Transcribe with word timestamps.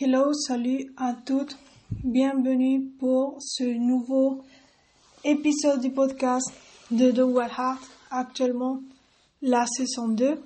Hello, 0.00 0.32
salut 0.32 0.94
à 0.96 1.12
toutes. 1.12 1.58
Bienvenue 2.04 2.84
pour 3.00 3.38
ce 3.40 3.64
nouveau 3.64 4.44
épisode 5.24 5.80
du 5.80 5.90
podcast 5.90 6.52
de 6.92 7.10
The 7.10 7.24
Wild 7.24 7.50
Heart. 7.58 7.82
Actuellement, 8.12 8.80
la 9.42 9.66
saison 9.66 10.06
2. 10.06 10.40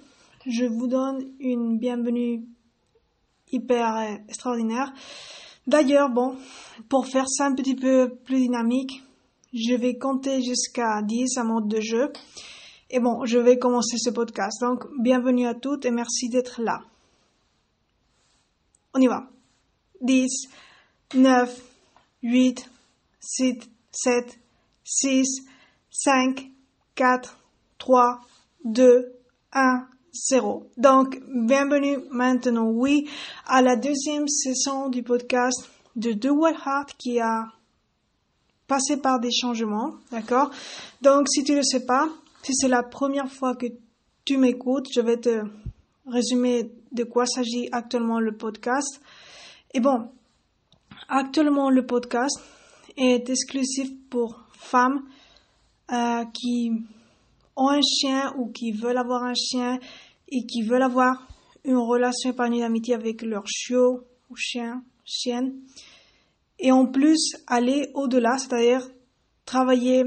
Je 0.46 0.64
vous 0.64 0.86
donne 0.86 1.34
une 1.38 1.76
bienvenue 1.76 2.46
hyper 3.50 4.20
extraordinaire. 4.26 4.90
D'ailleurs, 5.66 6.08
bon, 6.08 6.34
pour 6.88 7.06
faire 7.06 7.28
ça 7.28 7.44
un 7.44 7.54
petit 7.54 7.76
peu 7.76 8.08
plus 8.24 8.38
dynamique, 8.38 9.02
je 9.52 9.74
vais 9.74 9.98
compter 9.98 10.40
jusqu'à 10.40 11.02
10 11.02 11.36
à 11.36 11.44
mode 11.44 11.68
de 11.68 11.80
jeu. 11.82 12.10
Et 12.88 13.00
bon, 13.00 13.26
je 13.26 13.36
vais 13.36 13.58
commencer 13.58 13.98
ce 13.98 14.08
podcast. 14.08 14.62
Donc, 14.62 14.86
bienvenue 14.98 15.46
à 15.46 15.52
toutes 15.52 15.84
et 15.84 15.90
merci 15.90 16.30
d'être 16.30 16.62
là. 16.62 16.80
On 18.94 18.98
y 18.98 19.06
va. 19.08 19.28
10, 20.02 20.48
9, 21.14 21.62
8, 22.22 22.70
7, 23.20 23.70
7, 23.92 24.38
6, 24.84 25.24
5, 25.90 26.50
4, 26.96 27.38
3, 27.78 28.20
2, 28.64 29.12
1, 29.52 29.86
0. 30.12 30.70
Donc, 30.76 31.20
bienvenue 31.28 31.98
maintenant, 32.10 32.68
oui, 32.68 33.08
à 33.46 33.62
la 33.62 33.76
deuxième 33.76 34.26
saison 34.26 34.88
du 34.88 35.02
podcast 35.04 35.70
de 35.94 36.30
Wild 36.30 36.58
Heart 36.66 36.96
qui 36.98 37.20
a 37.20 37.46
passé 38.66 38.96
par 38.96 39.20
des 39.20 39.30
changements, 39.30 39.94
d'accord? 40.10 40.50
Donc, 41.00 41.28
si 41.28 41.44
tu 41.44 41.52
ne 41.52 41.58
le 41.58 41.62
sais 41.62 41.86
pas, 41.86 42.08
si 42.42 42.54
c'est 42.54 42.68
la 42.68 42.82
première 42.82 43.30
fois 43.30 43.54
que 43.54 43.66
tu 44.24 44.36
m'écoutes, 44.36 44.88
je 44.92 45.00
vais 45.00 45.18
te 45.18 45.42
résumer 46.06 46.72
de 46.90 47.04
quoi 47.04 47.24
s'agit 47.26 47.68
actuellement 47.70 48.18
le 48.18 48.36
podcast. 48.36 49.00
Et 49.74 49.80
bon, 49.80 50.10
actuellement 51.08 51.70
le 51.70 51.86
podcast 51.86 52.38
est 52.96 53.30
exclusif 53.30 53.90
pour 54.10 54.44
femmes 54.52 55.02
euh, 55.90 56.24
qui 56.34 56.72
ont 57.56 57.68
un 57.68 57.80
chien 57.80 58.34
ou 58.36 58.50
qui 58.52 58.72
veulent 58.72 58.98
avoir 58.98 59.22
un 59.22 59.32
chien 59.34 59.78
et 60.28 60.44
qui 60.44 60.62
veulent 60.62 60.82
avoir 60.82 61.26
une 61.64 61.78
relation 61.78 62.30
épanouie 62.30 62.60
d'amitié 62.60 62.94
avec 62.94 63.22
leur 63.22 63.46
chiot 63.46 64.04
ou 64.28 64.36
chien, 64.36 64.82
chienne. 65.06 65.54
Et 66.58 66.70
en 66.70 66.86
plus, 66.86 67.36
aller 67.46 67.90
au-delà, 67.94 68.36
c'est-à-dire 68.36 68.86
travailler 69.46 70.04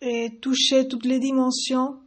et 0.00 0.38
toucher 0.40 0.86
toutes 0.86 1.06
les 1.06 1.18
dimensions 1.18 1.98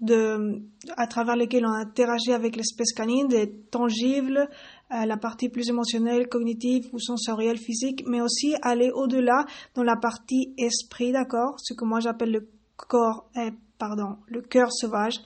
de, 0.00 0.62
à 0.96 1.06
travers 1.06 1.36
lesquelles 1.36 1.66
on 1.66 1.72
interagit 1.72 2.32
avec 2.32 2.56
l'espèce 2.56 2.92
canine, 2.92 3.26
des 3.26 3.50
tangibles, 3.70 4.48
euh, 4.92 5.04
la 5.04 5.16
partie 5.16 5.48
plus 5.48 5.68
émotionnelle, 5.68 6.28
cognitive 6.28 6.88
ou 6.92 6.98
sensorielle, 6.98 7.58
physique, 7.58 8.04
mais 8.06 8.20
aussi 8.20 8.54
aller 8.62 8.90
au-delà 8.90 9.44
dans 9.74 9.82
la 9.82 9.96
partie 9.96 10.54
esprit, 10.56 11.12
d'accord, 11.12 11.56
ce 11.58 11.74
que 11.74 11.84
moi 11.84 12.00
j'appelle 12.00 12.32
le 12.32 12.48
corps, 12.76 13.28
euh, 13.36 13.50
pardon, 13.78 14.16
le 14.28 14.42
cœur 14.42 14.72
sauvage, 14.72 15.20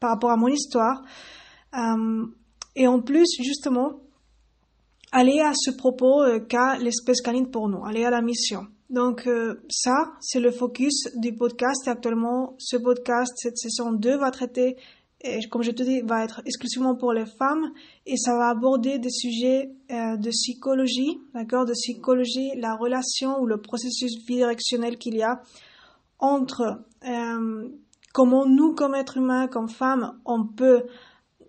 par 0.00 0.10
rapport 0.10 0.30
à 0.30 0.36
mon 0.36 0.48
histoire. 0.48 1.02
Euh, 1.74 2.26
et 2.76 2.86
en 2.86 3.00
plus, 3.00 3.26
justement, 3.42 4.00
aller 5.12 5.40
à 5.40 5.52
ce 5.54 5.70
propos 5.70 6.22
euh, 6.22 6.40
qu'a 6.40 6.78
l'espèce 6.78 7.20
canine 7.20 7.50
pour 7.50 7.68
nous, 7.68 7.84
aller 7.84 8.04
à 8.04 8.10
la 8.10 8.22
mission. 8.22 8.66
Donc 8.90 9.26
euh, 9.26 9.62
ça, 9.68 10.12
c'est 10.20 10.40
le 10.40 10.50
focus 10.50 11.08
du 11.16 11.34
podcast. 11.34 11.86
Et 11.86 11.90
actuellement, 11.90 12.54
ce 12.58 12.76
podcast, 12.76 13.32
cette 13.36 13.58
saison 13.58 13.92
2 13.92 14.16
va 14.16 14.30
traiter, 14.30 14.76
et 15.20 15.40
comme 15.48 15.62
je 15.62 15.72
te 15.72 15.82
dis, 15.82 16.00
va 16.02 16.22
être 16.24 16.42
exclusivement 16.46 16.94
pour 16.94 17.12
les 17.12 17.26
femmes 17.26 17.72
et 18.06 18.16
ça 18.16 18.36
va 18.36 18.50
aborder 18.50 18.98
des 18.98 19.10
sujets 19.10 19.72
euh, 19.90 20.16
de 20.16 20.30
psychologie, 20.30 21.18
d'accord, 21.34 21.64
de 21.64 21.72
psychologie, 21.72 22.52
la 22.56 22.76
relation 22.76 23.40
ou 23.40 23.46
le 23.46 23.60
processus 23.60 24.24
bidirectionnel 24.24 24.96
qu'il 24.96 25.16
y 25.16 25.22
a 25.22 25.40
entre 26.20 26.84
euh, 27.04 27.68
comment 28.12 28.46
nous, 28.46 28.74
comme 28.74 28.94
êtres 28.94 29.16
humains, 29.16 29.48
comme 29.48 29.68
femmes, 29.68 30.20
on 30.24 30.46
peut 30.46 30.84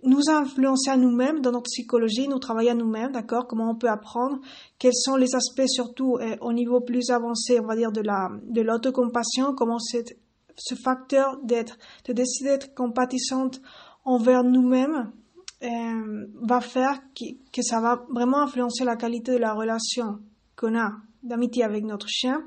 nous 0.04 0.30
influencer 0.30 0.90
à 0.90 0.98
nous-mêmes 0.98 1.42
dans 1.42 1.52
notre 1.52 1.64
psychologie, 1.66 2.28
nous 2.28 2.40
travailler 2.40 2.72
à 2.72 2.76
nous-mêmes, 2.76 3.12
d'accord 3.12 3.48
Comment 3.48 3.72
on 3.72 3.76
peut 3.76 3.90
apprendre 3.90 4.40
Quels 4.80 4.96
sont 4.96 5.16
les 5.16 5.36
aspects, 5.36 5.68
surtout 5.68 6.18
euh, 6.18 6.38
au 6.42 6.54
niveau 6.54 6.82
plus 6.82 7.12
avancé, 7.12 7.60
on 7.60 7.68
va 7.68 7.76
dire 7.76 7.92
de 7.92 8.02
la 8.02 8.30
de 8.44 8.62
l'autocompassion 8.62 9.54
Comment 9.54 9.78
c'est 9.78 10.18
ce 10.59 10.75
facteur 10.75 11.38
d'être, 11.44 11.78
de 12.06 12.14
décider 12.14 12.52
d'être 12.52 12.74
compatissante 12.75 13.62
envers 14.06 14.44
nous-mêmes 14.44 15.12
euh, 15.64 16.25
va 16.42 16.62
faire 16.62 17.00
que, 17.16 17.62
ça 17.62 17.81
va 17.81 18.06
vraiment 18.09 18.42
influencer 18.42 18.86
la 18.86 18.96
qualité 18.96 19.34
de 19.34 19.38
la 19.38 19.53
relation 19.53 20.19
qu'on 20.56 20.78
a 20.78 20.92
d'amitié 21.24 21.64
avec 21.64 21.84
notre 21.84 22.08
chien, 22.08 22.42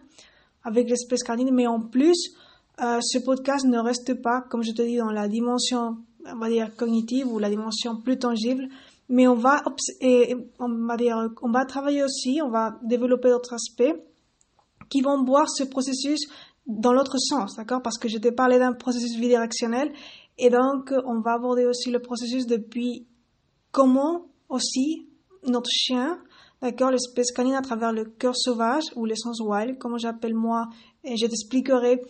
avec 0.64 0.88
l'espèce 0.88 1.22
canine, 1.22 1.50
mais 1.52 1.66
en 1.66 1.80
plus, 1.80 2.34
euh, 2.82 3.00
ce 3.02 3.18
podcast 3.18 3.66
ne 3.66 3.78
reste 3.78 4.22
pas, 4.22 4.42
comme 4.48 4.62
je 4.62 4.72
te 4.72 4.82
dis, 4.82 4.96
dans 4.96 5.10
la 5.10 5.28
dimension 5.28 5.98
on 6.26 6.38
va 6.38 6.48
dire 6.48 6.74
cognitive 6.76 7.26
ou 7.26 7.38
la 7.38 7.50
dimension 7.50 8.00
plus 8.00 8.18
tangible, 8.18 8.68
mais 9.08 9.26
on 9.26 9.34
va, 9.34 9.62
et 10.00 10.34
on 10.58 10.68
va 10.86 10.96
on 11.42 11.50
va 11.50 11.64
travailler 11.64 12.02
aussi, 12.02 12.40
on 12.42 12.50
va 12.50 12.78
développer 12.82 13.28
d'autres 13.28 13.54
aspects 13.54 13.94
qui 14.88 15.00
vont 15.00 15.24
voir 15.24 15.48
ce 15.48 15.64
processus 15.64 16.28
dans 16.66 16.92
l'autre 16.92 17.18
sens, 17.18 17.56
d'accord? 17.56 17.82
Parce 17.82 17.98
que 17.98 18.08
je 18.08 18.18
t'ai 18.18 18.32
parlé 18.32 18.58
d'un 18.58 18.72
processus 18.72 19.18
bidirectionnel 19.18 19.92
et 20.38 20.50
donc 20.50 20.92
on 21.04 21.20
va 21.20 21.34
aborder 21.34 21.66
aussi 21.66 21.90
le 21.90 22.00
processus 22.00 22.46
depuis 22.46 23.06
comment 23.72 24.26
aussi 24.48 25.08
notre 25.44 25.70
chien, 25.70 26.18
d'accord, 26.60 26.90
l'espèce 26.90 27.32
canine 27.32 27.54
à 27.54 27.62
travers 27.62 27.92
le 27.92 28.04
cœur 28.04 28.36
sauvage 28.36 28.84
ou 28.94 29.04
l'essence 29.04 29.40
wild, 29.40 29.78
comme 29.78 29.98
j'appelle 29.98 30.34
moi, 30.34 30.68
et 31.02 31.16
je 31.16 31.26
t'expliquerai 31.26 32.02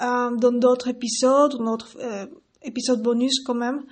euh, 0.00 0.36
dans 0.36 0.52
d'autres 0.52 0.88
épisodes, 0.88 1.56
dans 1.58 1.72
d'autres 1.72 1.96
euh, 2.00 2.26
épisode 2.62 3.02
bonus 3.02 3.42
quand 3.44 3.54
même, 3.54 3.84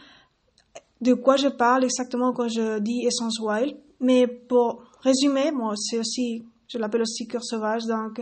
de 1.01 1.15
quoi 1.15 1.37
je 1.37 1.49
parle 1.49 1.85
exactement 1.85 2.33
quand 2.33 2.49
je 2.49 2.79
dis 2.79 3.07
Essence 3.07 3.41
Wild. 3.41 3.77
Mais 4.01 4.27
pour 4.27 4.83
résumer, 5.01 5.51
moi, 5.51 5.75
c'est 5.77 5.99
aussi, 5.99 6.45
je 6.69 6.79
l'appelle 6.79 7.03
aussi 7.03 7.27
cœur 7.27 7.45
sauvage, 7.45 7.85
donc, 7.87 8.21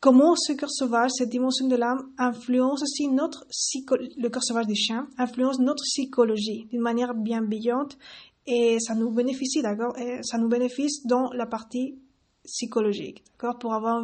comment 0.00 0.34
ce 0.34 0.54
cœur 0.54 0.70
sauvage, 0.70 1.10
cette 1.14 1.28
dimension 1.28 1.68
de 1.68 1.76
l'âme, 1.76 2.10
influence 2.18 2.82
aussi 2.82 3.08
notre 3.08 3.46
psycho, 3.50 3.96
le 3.96 4.28
cœur 4.28 4.42
sauvage 4.42 4.66
des 4.66 4.74
chiens, 4.74 5.06
influence 5.18 5.58
notre 5.58 5.82
psychologie 5.84 6.66
d'une 6.70 6.80
manière 6.80 7.14
bienveillante 7.14 7.98
et 8.46 8.78
ça 8.80 8.94
nous 8.94 9.10
bénéficie, 9.10 9.60
d'accord? 9.62 9.94
Ça 10.22 10.38
nous 10.38 10.48
bénéficie 10.48 11.06
dans 11.06 11.30
la 11.32 11.46
partie 11.46 11.98
psychologique, 12.44 13.22
d'accord? 13.32 13.58
Pour 13.58 13.74
avoir 13.74 14.02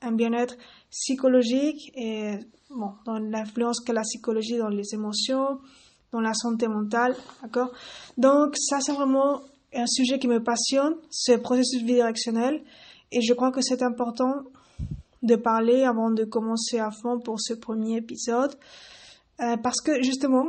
un 0.00 0.12
bien-être 0.12 0.56
psychologique 0.90 1.92
et 1.96 2.34
bon, 2.70 2.92
dans 3.04 3.18
l'influence 3.18 3.80
que 3.80 3.92
la 3.92 4.02
psychologie 4.02 4.58
dans 4.58 4.68
les 4.68 4.94
émotions, 4.94 5.58
dans 6.12 6.20
la 6.20 6.34
santé 6.34 6.68
mentale, 6.68 7.16
d'accord? 7.42 7.72
Donc 8.16 8.56
ça 8.56 8.78
c'est 8.80 8.92
vraiment 8.92 9.40
un 9.74 9.86
sujet 9.86 10.18
qui 10.18 10.28
me 10.28 10.42
passionne, 10.42 10.94
ce 11.10 11.32
processus 11.32 11.82
bidirectionnel, 11.82 12.62
et 13.10 13.20
je 13.20 13.32
crois 13.34 13.50
que 13.50 13.60
c'est 13.60 13.82
important 13.82 14.44
de 15.22 15.36
parler 15.36 15.84
avant 15.84 16.10
de 16.10 16.24
commencer 16.24 16.78
à 16.78 16.90
fond 16.90 17.18
pour 17.20 17.40
ce 17.40 17.54
premier 17.54 17.96
épisode, 17.96 18.54
euh, 19.40 19.56
parce 19.56 19.80
que 19.80 20.02
justement, 20.02 20.48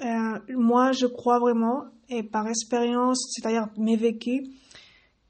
euh, 0.00 0.38
moi 0.50 0.92
je 0.92 1.06
crois 1.06 1.38
vraiment, 1.38 1.84
et 2.08 2.22
par 2.22 2.46
expérience, 2.48 3.32
c'est-à-dire 3.32 3.68
mes 3.76 3.96
vécus, 3.96 4.48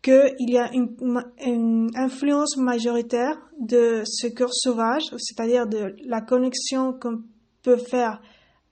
qu'il 0.02 0.50
y 0.50 0.58
a 0.58 0.70
une, 0.74 1.90
influence 1.94 2.58
majoritaire 2.58 3.38
de 3.58 4.02
ce 4.04 4.26
cœur 4.26 4.52
sauvage, 4.52 5.04
c'est-à-dire 5.16 5.66
de 5.66 5.96
la 6.04 6.20
connexion 6.20 6.92
qu'on 6.92 7.22
peut 7.62 7.78
faire, 7.78 8.20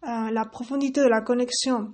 euh, 0.04 0.30
la 0.30 0.44
profondité 0.44 1.00
de 1.00 1.08
la 1.08 1.22
connexion 1.22 1.92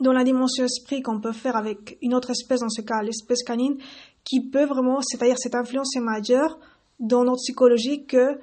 dans 0.00 0.12
la 0.12 0.24
dimension 0.24 0.64
esprit 0.64 1.02
qu'on 1.02 1.20
peut 1.20 1.32
faire 1.32 1.56
avec 1.56 1.98
une 2.00 2.14
autre 2.14 2.30
espèce, 2.30 2.60
dans 2.60 2.68
ce 2.68 2.82
cas 2.82 3.02
l'espèce 3.02 3.42
canine, 3.42 3.76
qui 4.24 4.48
peut 4.48 4.64
vraiment, 4.64 5.00
c'est-à-dire 5.02 5.38
cette 5.38 5.54
influence 5.54 5.94
est 5.96 6.00
majeure 6.00 6.58
dans 7.00 7.24
notre 7.24 7.42
psychologie 7.42 8.04
que 8.04 8.38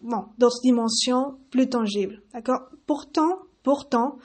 bon, 0.00 0.24
d'autres 0.38 0.60
dimensions 0.62 1.38
plus 1.50 1.68
tangibles. 1.68 2.22
D'accord? 2.32 2.68
Pourtant, 2.86 3.38
pourtant, 3.62 4.18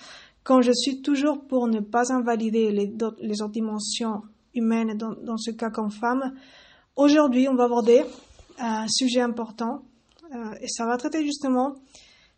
quand 0.43 0.61
je 0.61 0.71
suis 0.71 1.01
toujours 1.01 1.41
pour 1.45 1.67
ne 1.67 1.79
pas 1.79 2.11
invalider 2.13 2.71
les, 2.71 2.93
les 3.21 3.41
autres 3.41 3.51
dimensions 3.51 4.21
humaine, 4.53 4.97
dans, 4.97 5.13
dans 5.13 5.37
ce 5.37 5.51
cas 5.51 5.69
comme 5.69 5.91
femme. 5.91 6.33
Aujourd'hui, 6.95 7.47
on 7.47 7.55
va 7.55 7.65
aborder 7.65 8.03
un 8.59 8.87
sujet 8.87 9.21
important 9.21 9.83
euh, 10.33 10.53
et 10.61 10.67
ça 10.67 10.85
va 10.85 10.97
traiter 10.97 11.23
justement 11.23 11.75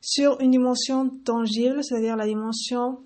sur 0.01 0.39
une 0.41 0.51
dimension 0.51 1.09
tangible, 1.09 1.83
c'est-à-dire 1.83 2.15
la 2.15 2.27
dimension 2.27 2.99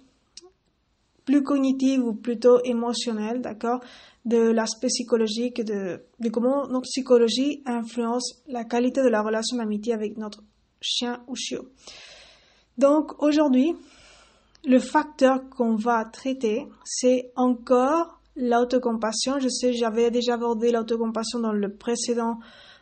plus 1.25 1.43
cognitive 1.43 2.03
ou 2.03 2.13
plutôt 2.13 2.59
émotionnelle, 2.63 3.41
d'accord, 3.41 3.81
de 4.27 4.51
l'aspect 4.51 4.87
psychologique, 4.87 5.63
de, 5.63 6.03
comment 6.33 6.67
notre 6.67 6.81
psychologie 6.81 7.63
influence 7.65 8.43
la 8.47 8.65
qualité 8.65 9.01
de 9.01 9.07
la 9.07 9.21
relation 9.21 9.55
d'amitié 9.55 9.93
avec 9.93 10.17
notre 10.17 10.43
chien 10.81 11.23
ou 11.27 11.35
chiot. 11.35 11.69
Donc 12.77 13.23
aujourd'hui, 13.23 13.73
le 14.65 14.79
facteur 14.79 15.49
qu'on 15.49 15.75
va 15.75 16.03
traiter, 16.03 16.67
c'est 16.83 17.31
encore 17.37 18.19
l'autocompassion. 18.35 19.39
Je 19.39 19.47
sais, 19.47 19.71
j'avais 19.71 20.11
déjà 20.11 20.33
abordé 20.33 20.71
l'autocompassion 20.71 21.39
dans 21.39 21.53
le 21.53 21.73
précédent, 21.73 22.37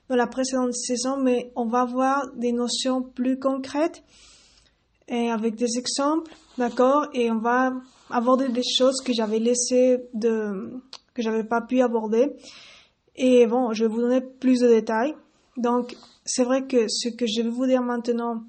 dans 0.10 0.16
la 0.16 0.26
précédente 0.26 0.74
saison, 0.74 1.18
mais 1.18 1.52
on 1.56 1.68
va 1.68 1.86
voir 1.86 2.32
des 2.36 2.54
notions 2.54 3.04
plus 3.04 3.38
concrètes 3.38 4.04
et 5.08 5.30
avec 5.30 5.54
des 5.54 5.78
exemples, 5.78 6.32
d'accord? 6.58 7.06
Et 7.14 7.30
on 7.30 7.38
va 7.38 7.72
aborder 8.10 8.50
des 8.50 8.64
choses 8.64 9.00
que 9.02 9.14
j'avais 9.14 9.38
laissées 9.38 10.00
de, 10.16 10.82
que 11.16 11.24
j'avais 11.24 11.44
pas 11.44 11.62
pu 11.62 11.82
aborder. 11.82 12.36
Et 13.16 13.48
bon, 13.48 13.74
je 13.74 13.86
vais 13.86 13.90
vous 13.90 14.02
donner 14.02 14.22
plus 14.22 14.60
de 14.60 14.68
détails. 14.68 15.16
Donc, 15.58 15.96
c'est 16.26 16.44
vrai 16.44 16.68
que 16.68 16.88
ce 16.88 17.10
que 17.10 17.26
je 17.26 17.42
vais 17.42 17.50
vous 17.50 17.66
dire 17.66 17.82
maintenant, 17.82 18.44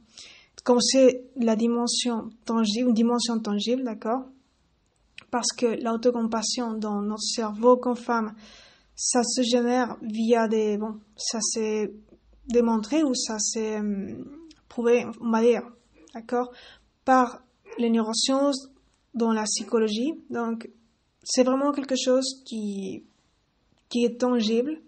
comme 0.64 0.80
c'est 0.80 1.24
la 1.36 1.54
dimension 1.56 2.30
tangible, 2.44 2.88
une 2.88 2.94
dimension 2.94 3.38
tangible, 3.38 3.84
d'accord? 3.84 4.24
Parce 5.30 5.52
que 5.56 5.80
l'autocompassion 5.82 6.74
dans 6.74 7.00
notre 7.02 7.22
cerveau 7.22 7.76
comme 7.76 7.96
femme, 7.96 8.34
ça 8.96 9.22
se 9.22 9.42
génère 9.42 9.96
via 10.02 10.48
des, 10.48 10.76
bon, 10.76 10.98
ça 11.16 11.38
s'est 11.40 11.92
démontré 12.48 13.04
ou 13.04 13.14
ça 13.14 13.38
s'est 13.38 13.78
hum, 13.78 14.24
prouvé, 14.68 15.06
on 15.20 15.30
va 15.30 15.42
dire, 15.42 15.62
d'accord, 16.14 16.50
par 17.04 17.42
les 17.78 17.90
neurosciences 17.90 18.70
dans 19.14 19.32
la 19.32 19.44
psychologie. 19.44 20.14
Donc, 20.30 20.68
c'est 21.28 21.42
vraiment 21.42 21.72
quelque 21.72 21.96
chose 21.96 22.42
qui, 22.46 23.04
qui 23.88 24.04
est 24.04 24.20
tangible. 24.20 24.80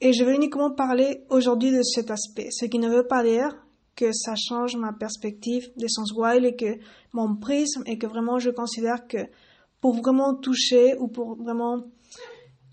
Et 0.00 0.12
je 0.12 0.24
vais 0.24 0.34
uniquement 0.34 0.70
parler 0.70 1.24
aujourd'hui 1.30 1.72
de 1.72 1.82
cet 1.82 2.10
aspect, 2.10 2.48
ce 2.50 2.66
qui 2.66 2.78
ne 2.78 2.88
veut 2.88 3.06
pas 3.06 3.24
dire 3.24 3.56
que 3.96 4.12
ça 4.12 4.34
change 4.36 4.76
ma 4.76 4.92
perspective 4.92 5.70
des 5.76 5.88
sens 5.88 6.12
wild 6.12 6.44
et 6.44 6.56
que 6.56 6.78
mon 7.12 7.36
prisme 7.36 7.82
et 7.86 7.98
que 7.98 8.06
vraiment 8.06 8.38
je 8.38 8.50
considère 8.50 9.06
que 9.06 9.18
pour 9.80 9.94
vraiment 9.94 10.34
toucher 10.34 10.96
ou 10.98 11.08
pour 11.08 11.36
vraiment 11.36 11.80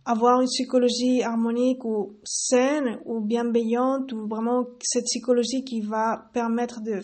avoir 0.05 0.41
une 0.41 0.47
psychologie 0.47 1.21
harmonique 1.21 1.85
ou 1.85 2.17
saine 2.23 2.99
ou 3.05 3.19
bienveillante 3.19 4.11
ou 4.13 4.27
vraiment 4.27 4.65
cette 4.81 5.05
psychologie 5.05 5.63
qui 5.63 5.81
va 5.81 6.29
permettre 6.33 6.81
de 6.81 7.01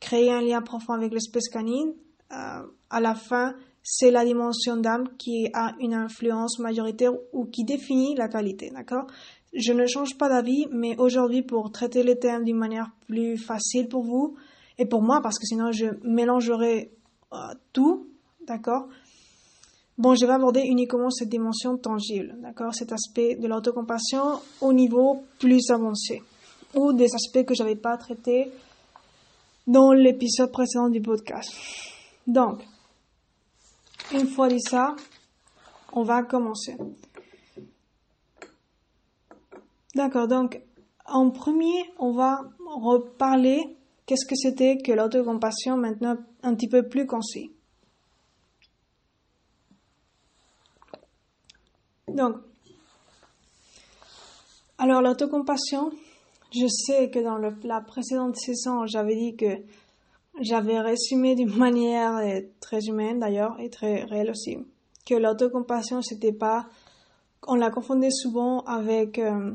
créer 0.00 0.32
un 0.32 0.40
lien 0.40 0.62
profond 0.62 0.92
avec 0.92 1.12
l'espèce 1.12 1.48
canine, 1.48 1.94
euh, 2.32 2.62
à 2.90 3.00
la 3.00 3.14
fin, 3.14 3.54
c'est 3.88 4.10
la 4.10 4.24
dimension 4.24 4.76
d'âme 4.76 5.10
qui 5.16 5.48
a 5.54 5.76
une 5.78 5.94
influence 5.94 6.58
majoritaire 6.58 7.12
ou 7.32 7.44
qui 7.44 7.62
définit 7.62 8.16
la 8.16 8.26
qualité, 8.26 8.68
d'accord? 8.70 9.06
Je 9.54 9.72
ne 9.72 9.86
change 9.86 10.18
pas 10.18 10.28
d'avis, 10.28 10.66
mais 10.72 10.98
aujourd'hui, 10.98 11.42
pour 11.42 11.70
traiter 11.70 12.02
les 12.02 12.18
thèmes 12.18 12.42
d'une 12.42 12.56
manière 12.56 12.90
plus 13.06 13.38
facile 13.38 13.86
pour 13.86 14.02
vous 14.02 14.34
et 14.76 14.86
pour 14.86 15.02
moi, 15.02 15.20
parce 15.22 15.38
que 15.38 15.46
sinon 15.46 15.70
je 15.70 15.86
mélangerais 16.02 16.90
euh, 17.32 17.36
tout, 17.72 18.08
d'accord? 18.44 18.88
Bon, 19.96 20.16
je 20.16 20.26
vais 20.26 20.32
aborder 20.32 20.62
uniquement 20.62 21.10
cette 21.10 21.28
dimension 21.28 21.76
tangible, 21.78 22.34
d'accord? 22.42 22.74
Cet 22.74 22.90
aspect 22.90 23.36
de 23.36 23.46
l'autocompassion 23.46 24.40
au 24.62 24.72
niveau 24.72 25.22
plus 25.38 25.70
avancé, 25.70 26.24
ou 26.74 26.92
des 26.92 27.14
aspects 27.14 27.44
que 27.44 27.54
j'avais 27.54 27.76
pas 27.76 27.96
traités 27.96 28.50
dans 29.64 29.92
l'épisode 29.92 30.50
précédent 30.50 30.88
du 30.88 31.00
podcast. 31.00 31.52
Donc, 32.26 32.62
une 34.12 34.28
fois 34.28 34.48
dit 34.48 34.60
ça, 34.60 34.94
on 35.92 36.02
va 36.02 36.22
commencer. 36.22 36.76
D'accord, 39.94 40.28
donc 40.28 40.60
en 41.06 41.30
premier, 41.30 41.90
on 41.98 42.12
va 42.12 42.40
reparler 42.66 43.76
qu'est-ce 44.04 44.26
que 44.26 44.36
c'était 44.36 44.78
que 44.78 44.92
l'autocompassion 44.92 45.76
maintenant 45.76 46.16
un 46.42 46.54
petit 46.54 46.68
peu 46.68 46.88
plus 46.88 47.06
concis. 47.06 47.50
Donc, 52.08 52.36
alors 54.78 55.02
l'autocompassion, 55.02 55.90
je 56.54 56.66
sais 56.68 57.10
que 57.10 57.18
dans 57.18 57.38
la 57.38 57.80
précédente 57.80 58.36
saison, 58.36 58.86
j'avais 58.86 59.16
dit 59.16 59.36
que 59.36 59.62
j'avais 60.40 60.80
résumé 60.80 61.34
d'une 61.34 61.56
manière 61.56 62.16
euh, 62.16 62.40
très 62.60 62.84
humaine 62.86 63.20
d'ailleurs 63.20 63.58
et 63.60 63.70
très 63.70 64.04
réelle 64.04 64.30
aussi 64.30 64.58
que 65.06 65.14
l'autocompassion 65.14 66.02
c'était 66.02 66.32
pas 66.32 66.66
on 67.46 67.54
la 67.54 67.70
confondait 67.70 68.10
souvent 68.10 68.60
avec 68.60 69.18
euh, 69.18 69.52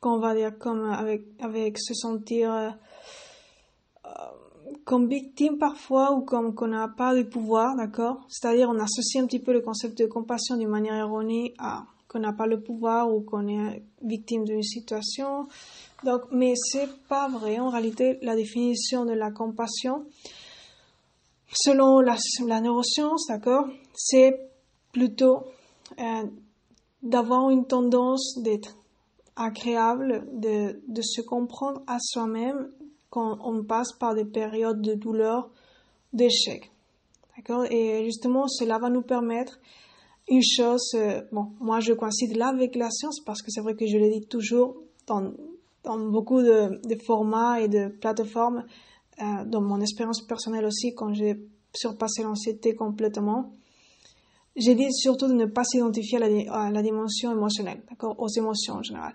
qu'on 0.00 0.18
va 0.18 0.34
dire 0.34 0.58
comme 0.58 0.84
avec 0.90 1.24
avec 1.40 1.78
se 1.78 1.94
sentir 1.94 2.52
euh, 2.52 2.70
comme 4.84 5.08
victime 5.08 5.58
parfois 5.58 6.12
ou 6.12 6.22
comme 6.22 6.54
qu'on 6.54 6.68
n'a 6.68 6.88
pas 6.88 7.14
de 7.14 7.22
pouvoir 7.22 7.76
d'accord? 7.76 8.20
C'est-à-dire 8.28 8.68
on 8.68 8.78
associe 8.78 9.22
un 9.22 9.26
petit 9.26 9.38
peu 9.38 9.52
le 9.52 9.60
concept 9.60 9.98
de 9.98 10.06
compassion 10.06 10.56
d'une 10.56 10.68
manière 10.68 10.94
erronée 10.94 11.54
à 11.58 11.84
qu'on 12.12 12.20
n'a 12.20 12.32
pas 12.32 12.46
le 12.46 12.60
pouvoir 12.60 13.12
ou 13.12 13.22
qu'on 13.22 13.48
est 13.48 13.82
victime 14.02 14.44
d'une 14.44 14.62
situation 14.62 15.46
donc, 16.04 16.22
mais 16.32 16.54
c'est 16.56 16.88
pas 17.08 17.28
vrai. 17.28 17.58
En 17.58 17.70
réalité, 17.70 18.18
la 18.22 18.34
définition 18.34 19.04
de 19.04 19.12
la 19.12 19.30
compassion, 19.30 20.04
selon 21.52 22.00
la, 22.00 22.16
neuroscience, 22.60 23.26
d'accord, 23.28 23.66
c'est 23.94 24.50
plutôt 24.92 25.44
euh, 25.98 26.26
d'avoir 27.02 27.50
une 27.50 27.66
tendance 27.66 28.38
d'être 28.42 28.76
agréable, 29.36 30.26
de, 30.32 30.80
de 30.88 31.02
se 31.02 31.20
comprendre 31.20 31.82
à 31.86 31.98
soi-même 32.00 32.70
quand 33.10 33.38
on 33.44 33.62
passe 33.62 33.92
par 33.92 34.14
des 34.14 34.24
périodes 34.24 34.80
de 34.80 34.94
douleur, 34.94 35.50
d'échec. 36.12 36.70
D'accord? 37.36 37.64
Et 37.70 38.04
justement, 38.04 38.48
cela 38.48 38.78
va 38.78 38.90
nous 38.90 39.02
permettre 39.02 39.58
une 40.32 40.42
chose, 40.42 40.92
euh, 40.94 41.20
bon, 41.30 41.52
moi 41.60 41.80
je 41.80 41.92
coïncide 41.92 42.36
là 42.36 42.48
avec 42.48 42.74
la 42.74 42.90
science 42.90 43.20
parce 43.20 43.42
que 43.42 43.50
c'est 43.50 43.60
vrai 43.60 43.74
que 43.74 43.86
je 43.86 43.98
le 43.98 44.08
dis 44.08 44.26
toujours 44.26 44.76
dans, 45.06 45.30
beaucoup 46.10 46.40
de, 46.40 46.80
formats 47.04 47.60
et 47.60 47.68
de 47.68 47.88
plateformes, 47.88 48.64
euh, 49.20 49.44
dans 49.44 49.60
mon 49.60 49.80
expérience 49.80 50.22
personnelle 50.22 50.64
aussi, 50.64 50.94
quand 50.94 51.12
j'ai 51.12 51.36
surpassé 51.74 52.22
l'anxiété 52.22 52.74
complètement, 52.74 53.52
j'ai 54.56 54.74
dit 54.74 54.90
surtout 54.90 55.28
de 55.28 55.34
ne 55.34 55.44
pas 55.44 55.64
s'identifier 55.64 56.18
à, 56.48 56.70
la 56.70 56.82
dimension 56.82 57.30
émotionnelle, 57.32 57.82
aux 58.00 58.28
émotions 58.28 58.74
en 58.74 58.82
général. 58.82 59.14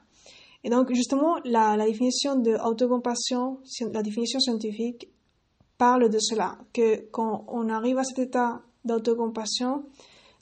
Et 0.63 0.69
donc, 0.69 0.93
justement, 0.93 1.37
la, 1.45 1.77
la 1.77 1.85
définition 1.85 2.35
de 2.35 2.53
autocompassion, 2.63 3.59
la 3.91 4.03
définition 4.03 4.39
scientifique, 4.39 5.09
parle 5.77 6.09
de 6.09 6.19
cela, 6.19 6.57
que 6.73 7.09
quand 7.11 7.45
on 7.47 7.69
arrive 7.69 7.97
à 7.97 8.03
cet 8.03 8.19
état 8.19 8.61
d'autocompassion, 8.83 9.83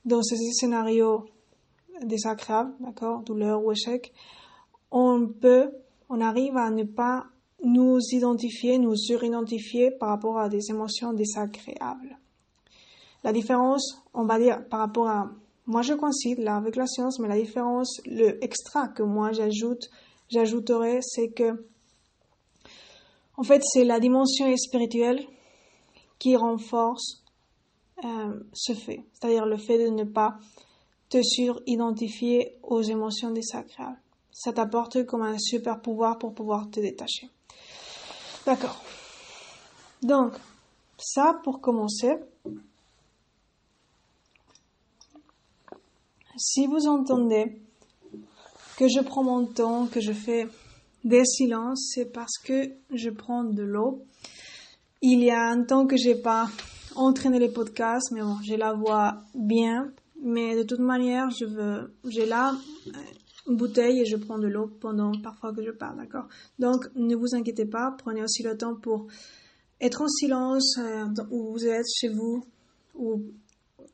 dans 0.06 0.22
ces 0.22 0.38
scénarios 0.54 1.25
désagréables, 2.03 2.74
d'accord, 2.80 3.22
douleur 3.22 3.63
ou 3.63 3.72
échec, 3.72 4.13
on 4.91 5.27
peut 5.27 5.72
on 6.10 6.22
arrive 6.22 6.58
à 6.58 6.70
ne 6.70 6.84
pas 6.84 7.25
nous 7.63 8.00
identifier, 8.12 8.77
nous 8.77 8.96
suridentifier 8.96 9.91
par 9.91 10.10
rapport 10.10 10.38
à 10.38 10.50
des 10.50 10.70
émotions 10.70 11.13
désagréables. 11.13 12.18
La 13.24 13.34
différence, 13.34 14.03
on 14.13 14.25
va 14.25 14.38
dire, 14.38 14.68
par 14.70 14.82
rapport 14.82 15.08
à, 15.08 15.32
moi 15.65 15.82
je 15.82 15.94
coïncide 15.94 16.39
là 16.39 16.58
avec 16.58 16.75
la 16.75 16.86
science, 16.86 17.20
mais 17.20 17.27
la 17.27 17.39
différence, 17.39 18.01
le 18.06 18.44
extra 18.44 18.88
que 18.88 19.01
moi 19.01 19.32
j'ajoute, 19.32 19.89
j'ajouterais, 20.30 21.00
c'est 21.01 21.30
que, 21.30 21.65
en 23.38 23.44
fait, 23.44 23.62
c'est 23.63 23.84
la 23.84 24.00
dimension 24.00 24.56
spirituelle 24.56 25.25
qui 26.20 26.36
renforce 26.36 27.25
euh, 28.04 28.40
ce 28.54 28.74
fait, 28.74 29.04
c'est-à-dire 29.14 29.46
le 29.46 29.58
fait 29.58 29.78
de 29.78 29.90
ne 29.90 30.04
pas 30.04 30.38
te 31.10 31.22
suridentifier 31.22 32.58
aux 32.64 32.82
émotions 32.82 33.32
désagréables 33.32 34.00
ça 34.36 34.52
t'apporte 34.52 35.06
comme 35.06 35.22
un 35.22 35.40
super 35.40 35.80
pouvoir 35.80 36.18
pour 36.18 36.34
pouvoir 36.34 36.70
te 36.70 36.82
détacher. 36.82 37.30
D'accord. 38.46 38.84
Donc, 40.04 40.34
ça 40.98 41.40
pour 41.42 41.62
commencer. 41.62 42.18
Si 46.36 46.68
vous 46.68 46.86
entendez 46.88 47.62
que 48.78 48.90
je 48.90 49.00
prends 49.00 49.24
mon 49.24 49.46
temps, 49.46 49.88
que 49.88 50.02
je 50.02 50.12
fais 50.12 50.50
des 51.06 51.24
silences, 51.24 51.94
c'est 51.94 52.12
parce 52.12 52.38
que 52.38 52.72
je 52.92 53.10
prends 53.10 53.46
de 53.46 53.64
l'eau. 53.64 54.04
Il 55.02 55.24
y 55.24 55.32
a 55.32 55.48
un 55.48 55.64
temps 55.64 55.88
que 55.88 55.96
j'ai 55.96 56.16
pas 56.16 56.50
entraîné 56.96 57.40
les 57.40 57.50
podcasts, 57.50 58.12
mais 58.12 58.22
bon, 58.22 58.38
je 58.44 58.56
la 58.56 58.74
vois 58.74 59.24
bien. 59.34 59.92
Mais 60.22 60.56
de 60.56 60.64
toute 60.64 60.80
manière, 60.80 61.30
je 61.30 61.46
veux, 61.46 61.94
j'ai 62.06 62.25
là 62.25 62.56
une 63.48 63.58
bouteille 63.58 64.02
et 64.02 64.06
je 64.06 64.16
prends 64.16 64.40
de 64.40 64.48
l'eau 64.48 64.68
pendant 64.80 65.12
parfois 65.22 65.54
que 65.54 65.64
je 65.64 65.72
parle, 65.72 65.98
d'accord? 65.98 66.28
Donc, 66.58 66.88
ne 66.96 67.16
vous 67.16 67.36
inquiétez 67.36 67.66
pas, 67.66 67.96
prenez 67.98 68.24
aussi 68.24 68.42
le 68.44 68.58
temps 68.58 68.75
pour 68.75 69.08
être 69.82 70.02
en 70.02 70.08
silence 70.08 70.78
euh, 70.80 71.06
où 71.30 71.52
vous 71.52 71.68
êtes 71.68 71.86
chez 71.94 72.10
vous 72.10 72.44
ou 72.96 73.22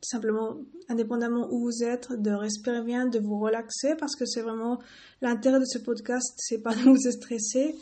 simplement 0.00 0.56
indépendamment 0.88 1.48
où 1.52 1.60
vous 1.60 1.84
êtes, 1.84 2.12
de 2.12 2.30
respirer 2.30 2.82
bien, 2.82 3.06
de 3.06 3.18
vous 3.18 3.38
relaxer 3.38 3.94
parce 3.98 4.16
que 4.16 4.26
c'est 4.26 4.42
vraiment 4.42 4.80
l'intérêt 5.20 5.60
de 5.60 5.64
ce 5.64 5.78
podcast, 5.78 6.34
c'est 6.36 6.62
pas 6.62 6.74
de 6.74 6.82
vous 6.82 6.96
stresser, 7.10 7.76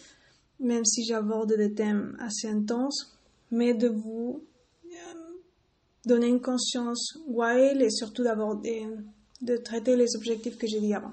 même 0.59 0.85
si 0.85 1.05
j'aborde 1.05 1.55
des 1.57 1.73
thèmes 1.73 2.17
assez 2.21 2.49
intenses, 2.49 3.17
mais 3.51 3.75
de 3.75 3.89
vous 3.89 4.43
donner 6.05 6.29
une 6.29 6.41
conscience 6.41 7.19
wild 7.27 7.83
et 7.83 7.91
surtout 7.91 8.25
d'aborder, 8.25 8.87
de 9.43 9.57
traiter 9.57 9.97
les 9.97 10.17
objectifs 10.17 10.57
que 10.57 10.67
j'ai 10.67 10.81
dit 10.81 10.95
avant. 10.95 11.13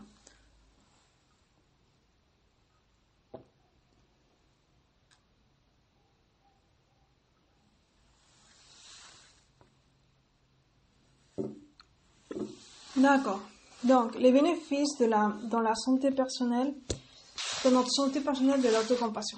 D'accord. 12.96 13.42
Donc, 13.84 14.16
les 14.18 14.32
bénéfices 14.32 14.98
de 15.00 15.06
la, 15.06 15.32
dans 15.44 15.62
la 15.62 15.76
santé 15.76 16.10
personnelle, 16.10 16.74
de 17.64 17.70
notre 17.70 17.92
santé 17.92 18.22
personnelle 18.22 18.62
de 18.62 18.70
l'autocompassion. 18.70 19.38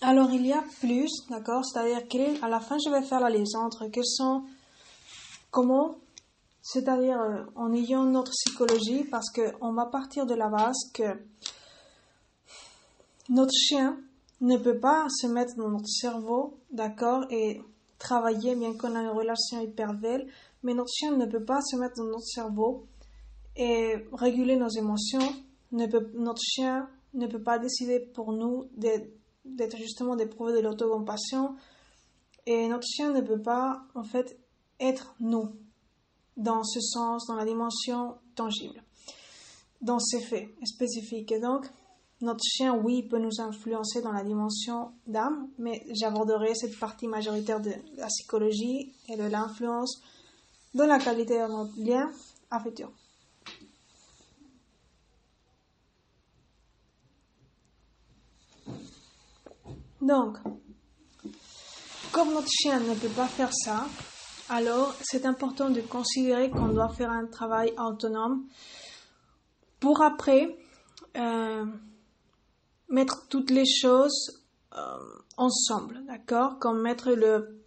Alors, 0.00 0.30
il 0.30 0.46
y 0.46 0.52
a 0.52 0.62
plus, 0.80 1.10
d'accord? 1.28 1.64
C'est-à-dire 1.64 2.06
qu'à 2.06 2.48
la 2.48 2.60
fin, 2.60 2.76
je 2.78 2.88
vais 2.90 3.02
faire 3.02 3.20
la 3.20 3.30
liste 3.30 3.56
entre 3.56 3.88
quels 3.88 4.06
sont, 4.06 4.44
comment, 5.50 5.96
c'est-à-dire 6.62 7.20
euh, 7.20 7.42
en 7.56 7.72
ayant 7.72 8.04
notre 8.04 8.30
psychologie, 8.30 9.04
parce 9.04 9.30
qu'on 9.30 9.72
va 9.72 9.86
partir 9.86 10.24
de 10.24 10.34
la 10.34 10.48
base 10.48 10.76
que 10.94 11.18
notre 13.28 13.52
chien 13.52 13.98
ne 14.40 14.56
peut 14.56 14.78
pas 14.78 15.06
se 15.08 15.26
mettre 15.26 15.56
dans 15.56 15.68
notre 15.68 15.88
cerveau, 15.88 16.58
d'accord, 16.70 17.24
et 17.30 17.60
travailler, 17.98 18.54
bien 18.54 18.74
qu'on 18.74 18.94
a 18.94 19.00
une 19.00 19.08
relation 19.08 19.60
hyper 19.60 19.94
belle, 19.94 20.28
mais 20.62 20.74
notre 20.74 20.92
chien 20.92 21.16
ne 21.16 21.26
peut 21.26 21.44
pas 21.44 21.60
se 21.60 21.74
mettre 21.74 21.96
dans 21.96 22.04
notre 22.04 22.26
cerveau 22.26 22.86
et 23.56 23.96
réguler 24.12 24.56
nos 24.56 24.68
émotions. 24.68 25.34
Ne 25.72 25.86
peut, 25.86 26.08
notre 26.14 26.40
chien 26.40 26.88
ne 27.14 27.26
peut 27.26 27.42
pas 27.42 27.58
décider 27.58 27.98
pour 27.98 28.32
nous 28.32 28.68
d'être 29.56 29.76
justement 29.76 30.16
d'éprouver 30.16 30.52
de 30.52 30.60
l'autocompassion. 30.60 31.54
Et 32.46 32.68
notre 32.68 32.86
chien 32.86 33.12
ne 33.12 33.20
peut 33.20 33.40
pas, 33.40 33.82
en 33.94 34.04
fait, 34.04 34.38
être 34.80 35.14
nous, 35.20 35.50
dans 36.36 36.64
ce 36.64 36.80
sens, 36.80 37.26
dans 37.26 37.34
la 37.34 37.44
dimension 37.44 38.16
tangible, 38.34 38.82
dans 39.82 39.98
ces 39.98 40.20
faits 40.20 40.48
spécifiques. 40.64 41.32
Et 41.32 41.40
donc, 41.40 41.66
notre 42.20 42.42
chien, 42.44 42.74
oui, 42.74 43.02
peut 43.02 43.18
nous 43.18 43.40
influencer 43.40 44.02
dans 44.02 44.12
la 44.12 44.24
dimension 44.24 44.92
d'âme, 45.06 45.48
mais 45.58 45.84
j'aborderai 45.90 46.54
cette 46.54 46.78
partie 46.78 47.06
majoritaire 47.06 47.60
de 47.60 47.72
la 47.96 48.06
psychologie 48.06 48.92
et 49.08 49.16
de 49.16 49.24
l'influence 49.24 50.00
de 50.74 50.82
la 50.82 50.98
qualité 50.98 51.34
de 51.34 51.46
notre 51.46 51.78
lien 51.78 52.10
affectif. 52.50 52.86
Donc, 60.08 60.38
comme 62.12 62.32
notre 62.32 62.48
chien 62.48 62.80
ne 62.80 62.94
peut 62.94 63.14
pas 63.14 63.26
faire 63.26 63.52
ça, 63.52 63.86
alors 64.48 64.94
c'est 65.02 65.26
important 65.26 65.68
de 65.68 65.82
considérer 65.82 66.48
qu'on 66.48 66.68
doit 66.68 66.88
faire 66.88 67.10
un 67.10 67.26
travail 67.26 67.74
autonome 67.76 68.46
pour 69.78 70.00
après 70.00 70.56
euh, 71.14 71.66
mettre 72.88 73.28
toutes 73.28 73.50
les 73.50 73.66
choses 73.66 74.46
euh, 74.74 74.80
ensemble, 75.36 76.02
d'accord? 76.06 76.58
Comme 76.58 76.80
mettre 76.80 77.10
le, 77.10 77.60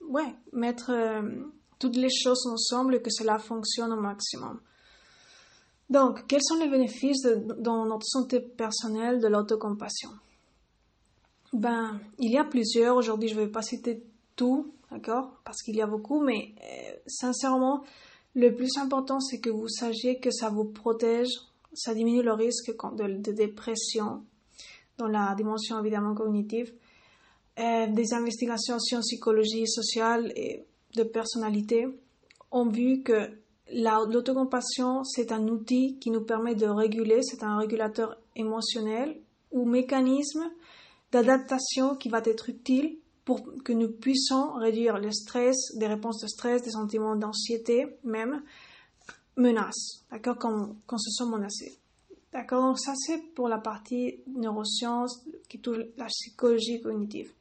ouais, 0.00 0.32
mettre 0.52 0.92
euh, 0.92 1.22
toutes 1.80 1.96
les 1.96 2.10
choses 2.10 2.46
ensemble 2.46 2.94
et 2.94 3.02
que 3.02 3.10
cela 3.10 3.40
fonctionne 3.40 3.92
au 3.92 4.00
maximum. 4.00 4.60
Donc, 5.88 6.24
quels 6.28 6.44
sont 6.44 6.54
les 6.54 6.68
bénéfices 6.68 7.26
dans 7.58 7.84
notre 7.84 8.06
santé 8.06 8.38
personnelle 8.38 9.18
de 9.18 9.26
l'autocompassion? 9.26 10.10
Ben, 11.52 12.00
il 12.18 12.30
y 12.30 12.38
a 12.38 12.44
plusieurs. 12.44 12.96
Aujourd'hui, 12.96 13.28
je 13.28 13.34
ne 13.34 13.40
vais 13.40 13.48
pas 13.48 13.62
citer 13.62 14.02
tout, 14.36 14.72
d'accord? 14.90 15.40
Parce 15.44 15.62
qu'il 15.62 15.74
y 15.76 15.82
a 15.82 15.86
beaucoup, 15.86 16.22
mais 16.22 16.54
euh, 16.62 16.92
sincèrement, 17.06 17.82
le 18.34 18.54
plus 18.54 18.76
important, 18.78 19.18
c'est 19.18 19.40
que 19.40 19.50
vous 19.50 19.68
sachiez 19.68 20.20
que 20.20 20.30
ça 20.30 20.48
vous 20.48 20.64
protège, 20.64 21.28
ça 21.74 21.94
diminue 21.94 22.22
le 22.22 22.32
risque 22.32 22.72
de, 22.96 23.32
dépression 23.32 24.22
dans 24.98 25.08
la 25.08 25.34
dimension 25.36 25.80
évidemment 25.80 26.14
cognitive. 26.14 26.72
Euh, 27.58 27.88
des 27.88 28.14
investigations 28.14 28.76
en 28.76 29.00
psychologie 29.00 29.66
sociale 29.66 30.32
et 30.36 30.64
de 30.94 31.02
personnalité 31.02 31.88
ont 32.52 32.68
vu 32.68 33.02
que 33.02 33.28
l'autocompassion, 33.72 35.02
c'est 35.04 35.32
un 35.32 35.48
outil 35.48 35.98
qui 35.98 36.10
nous 36.10 36.22
permet 36.22 36.54
de 36.54 36.66
réguler, 36.66 37.22
c'est 37.22 37.42
un 37.42 37.58
régulateur 37.58 38.16
émotionnel 38.36 39.20
ou 39.50 39.64
mécanisme 39.64 40.48
d'adaptation 41.12 41.96
qui 41.96 42.08
va 42.08 42.22
être 42.24 42.48
utile 42.48 42.98
pour 43.24 43.42
que 43.64 43.72
nous 43.72 43.90
puissions 43.90 44.54
réduire 44.54 44.98
le 44.98 45.12
stress, 45.12 45.76
des 45.76 45.86
réponses 45.86 46.20
de 46.20 46.26
stress, 46.26 46.62
des 46.62 46.70
sentiments 46.70 47.16
d'anxiété, 47.16 47.86
même 48.04 48.42
menaces, 49.36 50.04
d'accord, 50.10 50.38
quand, 50.38 50.76
quand 50.86 50.98
se 50.98 51.10
sent 51.10 51.30
menacé. 51.30 51.78
D'accord, 52.32 52.62
donc 52.62 52.78
ça 52.78 52.92
c'est 52.96 53.18
pour 53.34 53.48
la 53.48 53.58
partie 53.58 54.20
neurosciences 54.28 55.24
qui 55.48 55.58
touche 55.60 55.78
la 55.96 56.06
psychologie 56.06 56.80
cognitive. 56.80 57.32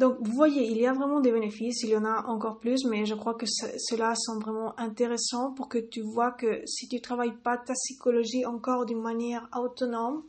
Donc, 0.00 0.16
vous 0.20 0.32
voyez, 0.32 0.68
il 0.68 0.78
y 0.78 0.86
a 0.86 0.92
vraiment 0.92 1.20
des 1.20 1.30
bénéfices, 1.30 1.82
il 1.84 1.90
y 1.90 1.96
en 1.96 2.04
a 2.04 2.24
encore 2.26 2.58
plus, 2.58 2.84
mais 2.86 3.06
je 3.06 3.14
crois 3.14 3.34
que 3.34 3.46
cela 3.46 4.14
semble 4.16 4.42
vraiment 4.42 4.78
intéressant 4.80 5.52
pour 5.52 5.68
que 5.68 5.78
tu 5.78 6.00
vois 6.00 6.32
que 6.32 6.62
si 6.66 6.88
tu 6.88 7.00
travailles 7.00 7.36
pas 7.36 7.56
ta 7.56 7.74
psychologie 7.74 8.44
encore 8.44 8.86
d'une 8.86 9.00
manière 9.00 9.48
autonome, 9.56 10.24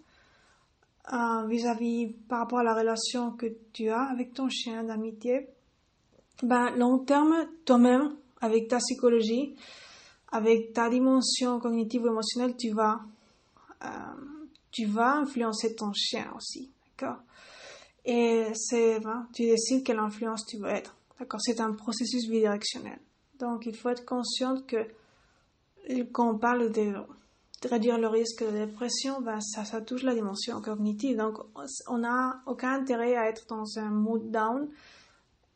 euh, 1.12 1.46
vis-à-vis 1.48 2.14
par 2.30 2.40
rapport 2.40 2.60
à 2.60 2.64
la 2.64 2.74
relation 2.74 3.32
que 3.32 3.48
tu 3.74 3.90
as 3.90 4.04
avec 4.04 4.34
ton 4.34 4.48
chien 4.48 4.84
d'amitié, 4.84 5.50
ben, 6.42 6.72
long 6.78 7.00
terme, 7.00 7.48
toi-même, 7.66 8.16
avec 8.40 8.68
ta 8.68 8.78
psychologie, 8.78 9.56
avec 10.32 10.74
ta 10.74 10.90
dimension 10.90 11.60
cognitive 11.60 12.04
ou 12.04 12.08
émotionnelle, 12.08 12.56
tu 12.56 12.72
vas, 12.72 13.02
euh, 13.84 13.88
tu 14.72 14.86
vas 14.86 15.18
influencer 15.18 15.76
ton 15.76 15.92
chien 15.94 16.32
aussi, 16.36 16.72
d'accord? 16.86 17.20
Et 18.06 18.48
c'est, 18.54 19.06
hein, 19.06 19.28
tu 19.34 19.44
décides 19.44 19.84
quelle 19.84 20.00
influence 20.00 20.46
tu 20.46 20.58
veux 20.58 20.70
être. 20.70 20.96
D'accord? 21.20 21.40
C'est 21.42 21.62
un 21.62 21.74
processus 21.74 22.28
bidirectionnel. 22.30 23.00
Donc, 23.40 23.66
il 23.66 23.76
faut 23.76 23.90
être 23.90 24.06
conscient 24.06 24.62
que 24.62 24.88
quand 26.12 26.36
on 26.36 26.38
parle 26.38 26.72
de, 26.72 26.94
réduire 27.66 27.98
le 27.98 28.08
risque 28.08 28.44
de 28.44 28.66
dépression, 28.66 29.22
ben, 29.22 29.40
ça, 29.42 29.82
touche 29.82 30.04
la 30.04 30.14
dimension 30.14 30.62
cognitive. 30.62 31.18
Donc, 31.18 31.38
on 31.88 31.98
n'a 32.00 32.42
aucun 32.46 32.74
intérêt 32.74 33.16
à 33.16 33.30
être 33.30 33.46
dans 33.48 33.78
un 33.78 33.90
mood 33.90 34.32
down 34.32 34.70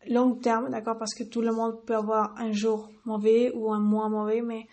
long 0.10 0.36
terme, 0.36 0.70
d'accord? 0.70 0.98
Parce 0.98 1.14
que 1.14 1.24
tout 1.24 1.42
le 1.42 1.52
monde 1.52 1.84
peut 1.86 1.96
avoir 1.96 2.36
un 2.38 2.52
jour 2.52 2.90
mauvais 3.06 3.52
ou 3.54 3.72
un 3.74 3.80
mois 3.80 4.10
mauvais, 4.10 4.42
mais 4.42 4.68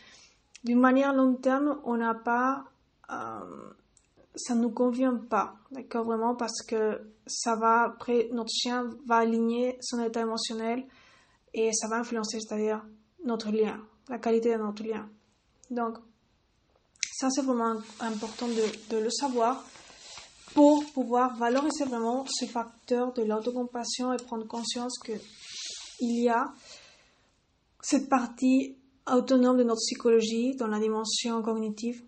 d'une 0.63 0.81
manière 0.81 1.13
long 1.15 1.35
terme, 1.35 1.81
on 1.85 1.97
n'a 1.97 2.15
pas, 2.15 2.65
euh, 3.11 3.73
ça 4.35 4.55
nous 4.55 4.71
convient 4.71 5.17
pas, 5.17 5.57
d'accord, 5.71 6.05
vraiment, 6.05 6.35
parce 6.35 6.63
que 6.63 7.01
ça 7.27 7.57
va, 7.57 7.83
après, 7.83 8.29
notre 8.33 8.51
chien 8.51 8.91
va 9.07 9.17
aligner 9.17 9.79
son 9.81 10.01
état 10.03 10.21
émotionnel 10.21 10.85
et 11.53 11.73
ça 11.73 11.89
va 11.89 11.97
influencer, 11.97 12.39
c'est-à-dire 12.41 12.85
notre 13.25 13.51
lien, 13.51 13.81
la 14.09 14.19
qualité 14.19 14.53
de 14.57 14.63
notre 14.63 14.83
lien. 14.83 15.09
Donc, 15.71 15.99
ça, 17.17 17.29
c'est 17.31 17.43
vraiment 17.43 17.77
important 18.01 18.49
de, 18.49 18.99
le 18.99 19.11
savoir 19.11 19.65
pour 20.53 20.85
pouvoir 20.93 21.37
valoriser 21.37 21.85
vraiment 21.85 22.25
ce 22.29 22.45
facteur 22.47 23.13
de 23.13 23.23
l'autocompassion 23.23 24.13
et 24.13 24.17
prendre 24.17 24.47
conscience 24.49 24.99
que 24.99 25.13
il 26.01 26.25
y 26.25 26.29
a 26.29 26.53
cette 27.81 28.09
partie 28.09 28.77
autonome 29.07 29.59
de 29.59 29.63
notre 29.63 29.81
psychologie 29.81 30.57
dans 30.57 30.67
la 30.67 30.81
dimension 30.81 31.41
cognitive 31.41 32.03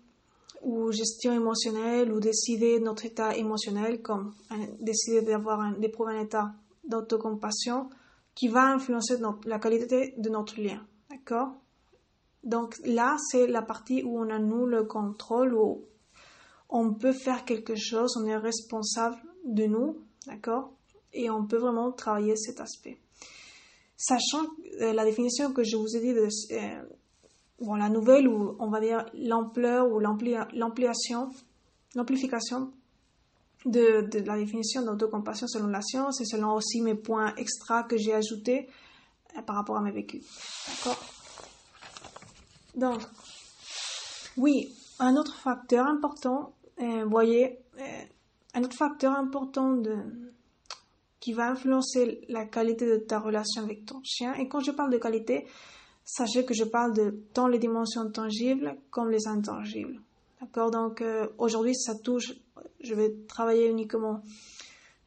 ou 0.61 0.91
gestion 0.91 1.31
émotionnelle 1.31 2.11
ou 2.11 2.19
décider 2.19 2.79
de 2.79 2.83
notre 2.83 3.05
état 3.05 3.33
émotionnel 3.35 4.01
comme 4.01 4.33
décider 4.81 5.21
d'avoir 5.21 5.73
d'éprouver 5.77 6.17
un 6.17 6.23
état 6.23 6.53
d'autocompassion 6.83 7.89
qui 8.35 8.49
va 8.49 8.73
influencer 8.73 9.15
la 9.45 9.59
qualité 9.59 10.15
de 10.17 10.29
notre 10.29 10.59
lien. 10.59 10.85
D'accord? 11.09 11.53
Donc 12.43 12.77
là, 12.85 13.17
c'est 13.29 13.47
la 13.47 13.61
partie 13.61 14.03
où 14.03 14.19
on 14.19 14.29
a 14.29 14.39
nous 14.39 14.65
le 14.65 14.83
contrôle, 14.83 15.53
où 15.53 15.85
on 16.69 16.93
peut 16.93 17.13
faire 17.13 17.45
quelque 17.45 17.75
chose, 17.75 18.15
on 18.17 18.25
est 18.25 18.37
responsable 18.37 19.17
de 19.45 19.65
nous, 19.65 19.97
d'accord? 20.25 20.73
Et 21.13 21.29
on 21.29 21.45
peut 21.45 21.57
vraiment 21.57 21.91
travailler 21.91 22.35
cet 22.35 22.59
aspect. 22.59 22.99
Sachant 23.95 24.45
euh, 24.81 24.93
la 24.93 25.05
définition 25.05 25.51
que 25.51 25.63
je 25.63 25.75
vous 25.75 25.95
ai 25.95 26.01
dit 26.01 26.13
de, 26.13 26.27
euh, 26.51 26.83
bon, 27.59 27.75
la 27.75 27.89
nouvelle 27.89 28.27
ou 28.27 28.55
on 28.59 28.69
va 28.69 28.79
dire 28.79 29.05
l'ampleur 29.15 29.91
ou 29.91 29.99
l'ampliation, 29.99 31.29
l'amplification 31.95 32.71
de, 33.65 34.07
la 34.25 34.37
définition 34.37 34.83
d'autocompassion 34.83 35.47
selon 35.47 35.67
la 35.67 35.81
science 35.81 36.21
et 36.21 36.25
selon 36.25 36.53
aussi 36.53 36.81
mes 36.81 36.95
points 36.95 37.33
extra 37.35 37.83
que 37.83 37.97
j'ai 37.97 38.13
ajoutés 38.13 38.69
euh, 39.35 39.41
par 39.41 39.55
rapport 39.55 39.77
à 39.77 39.81
mes 39.81 39.91
vécus. 39.91 40.23
D'accord? 40.67 41.16
Donc, 42.77 43.01
oui, 44.37 44.71
un 44.99 45.15
autre 45.15 45.35
facteur 45.35 45.87
important, 45.87 46.53
euh, 46.79 47.05
voyez, 47.05 47.57
euh, 47.79 48.03
un 48.53 48.63
autre 48.63 48.77
facteur 48.77 49.13
important 49.17 49.81
qui 51.19 51.33
va 51.33 51.49
influencer 51.49 52.21
la 52.29 52.45
qualité 52.45 52.85
de 52.85 52.97
ta 52.97 53.19
relation 53.19 53.63
avec 53.63 53.85
ton 53.85 53.99
chien. 54.03 54.35
Et 54.35 54.47
quand 54.47 54.59
je 54.59 54.71
parle 54.71 54.91
de 54.91 54.99
qualité, 54.99 55.47
sachez 56.05 56.45
que 56.45 56.53
je 56.53 56.63
parle 56.63 56.93
de 56.93 57.19
tant 57.33 57.47
les 57.47 57.57
dimensions 57.57 58.11
tangibles 58.11 58.77
comme 58.91 59.09
les 59.09 59.27
intangibles. 59.27 59.99
D'accord? 60.39 60.69
Donc 60.69 61.01
euh, 61.01 61.27
aujourd'hui, 61.39 61.75
ça 61.75 61.95
touche, 61.95 62.33
je 62.79 62.93
vais 62.93 63.11
travailler 63.27 63.69
uniquement, 63.69 64.21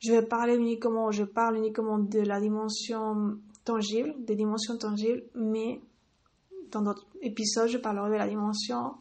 je 0.00 0.10
vais 0.10 0.22
parler 0.22 0.56
uniquement, 0.56 1.12
je 1.12 1.22
parle 1.22 1.56
uniquement 1.56 1.98
de 1.98 2.18
la 2.18 2.40
dimension 2.40 3.38
tangible, 3.64 4.14
des 4.18 4.34
dimensions 4.34 4.76
tangibles, 4.76 5.22
mais 5.36 5.80
dans 6.70 6.82
d'autres 6.82 7.06
épisodes, 7.20 7.68
je 7.68 7.78
parlerai 7.78 8.10
de 8.10 8.14
la 8.14 8.28
dimension 8.28 8.94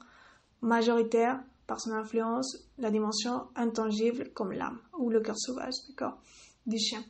majoritaire 0.62 1.42
par 1.68 1.80
son 1.80 1.92
influence, 1.92 2.58
la 2.78 2.90
dimension 2.90 3.48
intangible 3.56 4.32
comme 4.34 4.52
l'âme 4.52 4.80
ou 4.98 5.10
le 5.10 5.22
cœur 5.22 5.38
sauvage, 5.38 5.74
d'accord, 5.88 6.18
du 6.66 6.78
chien. 6.78 7.04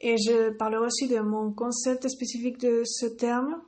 Et 0.00 0.16
je 0.16 0.50
parlerai 0.50 0.86
aussi 0.86 1.08
de 1.08 1.20
mon 1.20 1.52
concept 1.52 2.08
spécifique 2.08 2.58
de 2.58 2.82
ce 2.84 3.06
terme, 3.06 3.62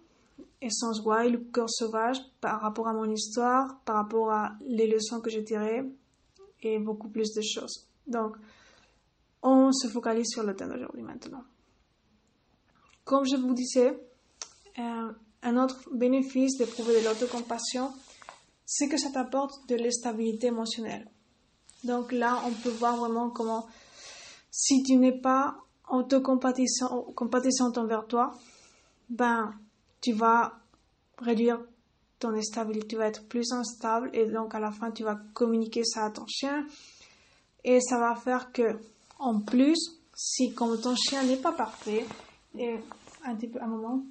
essence 0.61 1.01
wild, 1.05 1.33
le 1.33 1.39
cœur 1.53 1.71
sauvage, 1.71 2.19
par 2.41 2.61
rapport 2.61 2.89
à 2.89 2.93
mon 2.93 3.11
histoire, 3.11 3.81
par 3.85 3.97
rapport 3.97 4.31
à 4.33 4.53
les 4.67 4.87
leçons 4.87 5.21
que 5.21 5.31
j'ai 5.31 5.45
tirées 5.45 5.83
et 6.63 6.79
beaucoup 6.79 7.09
plus 7.09 7.33
de 7.35 7.43
choses. 7.43 7.87
Donc, 8.07 8.37
on 9.43 9.73
se 9.73 9.89
focalise 9.89 10.29
sur 10.29 10.43
le 10.43 10.55
thème 10.55 10.71
d'aujourd'hui 10.71 11.03
maintenant. 11.03 11.45
Comme 13.05 13.25
je 13.25 13.37
vous 13.37 13.53
disais, 13.55 13.99
euh, 14.79 15.13
un 15.43 15.57
autre 15.57 15.89
bénéfice 15.93 16.57
d'éprouver 16.57 17.01
de 17.01 17.07
l'autocompassion, 17.07 17.93
c'est 18.65 18.89
que 18.89 18.97
ça 18.97 19.11
t'apporte 19.11 19.69
de 19.69 19.77
la 19.77 19.91
stabilité 19.91 20.49
émotionnelle. 20.49 21.09
Donc 21.85 22.13
là, 22.13 22.41
on 22.47 22.53
peut 22.53 22.71
voir 22.71 22.97
vraiment 22.97 23.31
comment, 23.31 23.67
si 24.51 24.83
tu 24.83 24.97
n'es 24.97 25.19
pas 25.19 25.57
autocompatissant 25.91 27.73
envers 27.77 28.07
toi, 28.07 28.35
ben, 29.11 29.53
tu 30.01 30.13
vas 30.13 30.61
réduire 31.19 31.61
ton 32.19 32.41
stabilité, 32.41 32.87
tu 32.89 32.97
vas 32.97 33.09
être 33.09 33.27
plus 33.27 33.53
instable 33.53 34.11
et 34.13 34.27
donc 34.27 34.55
à 34.55 34.61
la 34.61 34.71
fin, 34.71 34.91
tu 34.93 35.03
vas 35.03 35.19
communiquer 35.35 35.85
ça 35.85 36.05
à 36.05 36.11
ton 36.11 36.27
chien 36.27 36.67
et 37.65 37.81
ça 37.81 37.99
va 37.99 38.15
faire 38.15 38.53
que, 38.53 38.79
en 39.19 39.41
plus, 39.41 40.01
si 40.15 40.53
comme 40.55 40.81
ton 40.81 40.95
chien 40.95 41.25
n'est 41.25 41.37
pas 41.37 41.53
parfait, 41.53 42.07
et 42.59 42.77
un 43.25 43.35
petit 43.35 43.49
peu, 43.49 43.61
un 43.61 43.67
moment, 43.67 44.03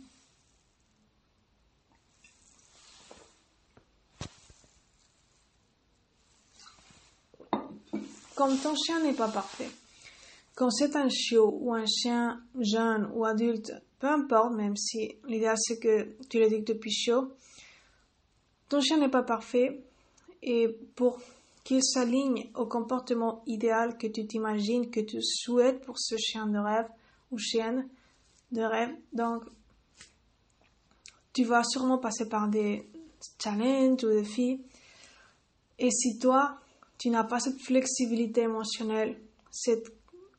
comme 8.42 8.58
ton 8.58 8.74
chien 8.74 9.00
n'est 9.04 9.14
pas 9.14 9.28
parfait, 9.28 9.70
quand 10.56 10.72
c'est 10.72 10.96
un 10.96 11.10
chiot 11.10 11.60
ou 11.62 11.76
un 11.76 11.86
chien 11.86 12.42
jeune 12.60 13.08
ou 13.14 13.24
adulte, 13.24 13.72
peu 14.00 14.08
importe, 14.08 14.56
même 14.56 14.76
si 14.76 15.16
l'idéal 15.28 15.56
c'est 15.60 15.78
que 15.78 16.18
tu 16.28 16.40
l'éduques 16.40 16.66
depuis 16.66 16.90
chiot, 16.90 17.34
ton 18.68 18.82
chien 18.82 18.98
n'est 18.98 19.12
pas 19.12 19.22
parfait 19.22 19.84
et 20.42 20.70
pour 20.96 21.20
qu'il 21.64 21.84
s'aligne 21.84 22.50
au 22.56 22.66
comportement 22.66 23.44
idéal 23.46 23.96
que 24.00 24.08
tu 24.08 24.26
t'imagines, 24.26 24.90
que 24.90 25.02
tu 25.02 25.22
souhaites 25.22 25.86
pour 25.86 26.00
ce 26.00 26.16
chien 26.18 26.48
de 26.48 26.58
rêve 26.58 26.90
ou 27.30 27.38
chienne 27.38 27.88
de 28.52 28.64
rêve, 28.64 28.96
donc 29.14 29.44
tu 31.32 31.44
vas 31.44 31.64
sûrement 31.64 32.00
passer 32.00 32.28
par 32.28 32.48
des 32.48 32.90
challenges 33.38 34.04
ou 34.04 34.10
des 34.10 34.22
défis. 34.24 34.62
Et 35.78 35.92
si 35.92 36.18
toi, 36.18 36.58
tu 37.02 37.10
n'as 37.10 37.24
pas 37.24 37.40
cette 37.40 37.60
flexibilité 37.60 38.42
émotionnelle, 38.42 39.20
cette 39.50 39.92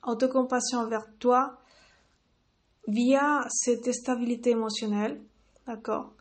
autocompassion 0.05 0.79
envers 0.79 1.13
toi, 1.19 1.59
via 2.87 3.45
cette 3.51 3.93
stabilité 3.93 4.51
émotionnelle, 4.51 5.21
d'accord, 5.67 6.13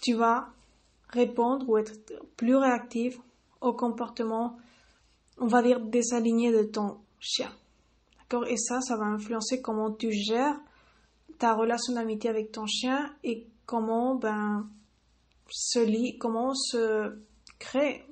tu 0.00 0.14
vas 0.14 0.48
répondre 1.08 1.68
ou 1.68 1.76
être 1.76 1.92
plus 2.38 2.56
réactif 2.56 3.18
au 3.60 3.74
comportement, 3.74 4.56
on 5.36 5.48
va 5.48 5.60
dire, 5.62 5.78
désaligné 5.78 6.50
de 6.50 6.62
ton 6.62 6.96
chien. 7.20 7.52
D'accord? 8.20 8.46
Et 8.46 8.56
ça, 8.56 8.80
ça 8.80 8.96
va 8.96 9.04
influencer 9.04 9.60
comment 9.60 9.92
tu 9.92 10.12
gères 10.12 10.58
ta 11.38 11.52
relation 11.52 11.92
d'amitié 11.92 12.30
avec 12.30 12.52
ton 12.52 12.64
chien 12.64 13.14
et 13.22 13.46
comment, 13.66 14.14
ben, 14.14 14.66
se 15.50 15.78
lit, 15.78 16.16
comment 16.16 16.54
se 16.54 17.18
crée 17.58 18.06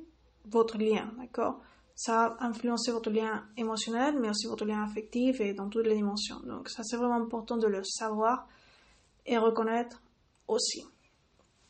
votre 0.46 0.78
lien, 0.78 1.12
d'accord? 1.18 1.60
Ça 1.94 2.36
a 2.38 2.46
influencé 2.46 2.92
votre 2.92 3.10
lien 3.10 3.44
émotionnel, 3.56 4.18
mais 4.18 4.30
aussi 4.30 4.46
votre 4.46 4.64
lien 4.64 4.82
affectif 4.82 5.40
et 5.40 5.52
dans 5.52 5.68
toutes 5.68 5.86
les 5.86 5.96
dimensions. 5.96 6.40
Donc 6.40 6.68
ça, 6.68 6.82
c'est 6.82 6.96
vraiment 6.96 7.16
important 7.16 7.56
de 7.56 7.66
le 7.66 7.84
savoir 7.84 8.48
et 9.26 9.36
reconnaître 9.36 10.02
aussi, 10.48 10.84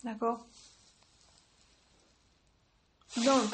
d'accord? 0.04 0.46
Donc, 3.16 3.50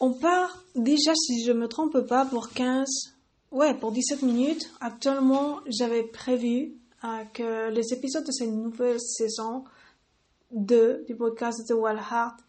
on 0.00 0.12
part 0.12 0.64
déjà, 0.74 1.14
si 1.14 1.44
je 1.44 1.52
me 1.52 1.68
trompe 1.68 2.00
pas, 2.00 2.26
pour 2.26 2.50
15, 2.50 2.86
ouais, 3.52 3.72
pour 3.74 3.92
17 3.92 4.22
minutes. 4.22 4.68
Actuellement, 4.80 5.60
j'avais 5.68 6.02
prévu 6.02 6.74
euh, 7.04 7.24
que 7.32 7.70
les 7.70 7.92
épisodes 7.92 8.24
de 8.24 8.32
cette 8.32 8.50
nouvelle 8.50 9.00
saison 9.00 9.64
2 10.50 11.04
du 11.06 11.16
podcast 11.16 11.66
de 11.68 11.74
Wild 11.74 11.98
Heart 11.98 12.40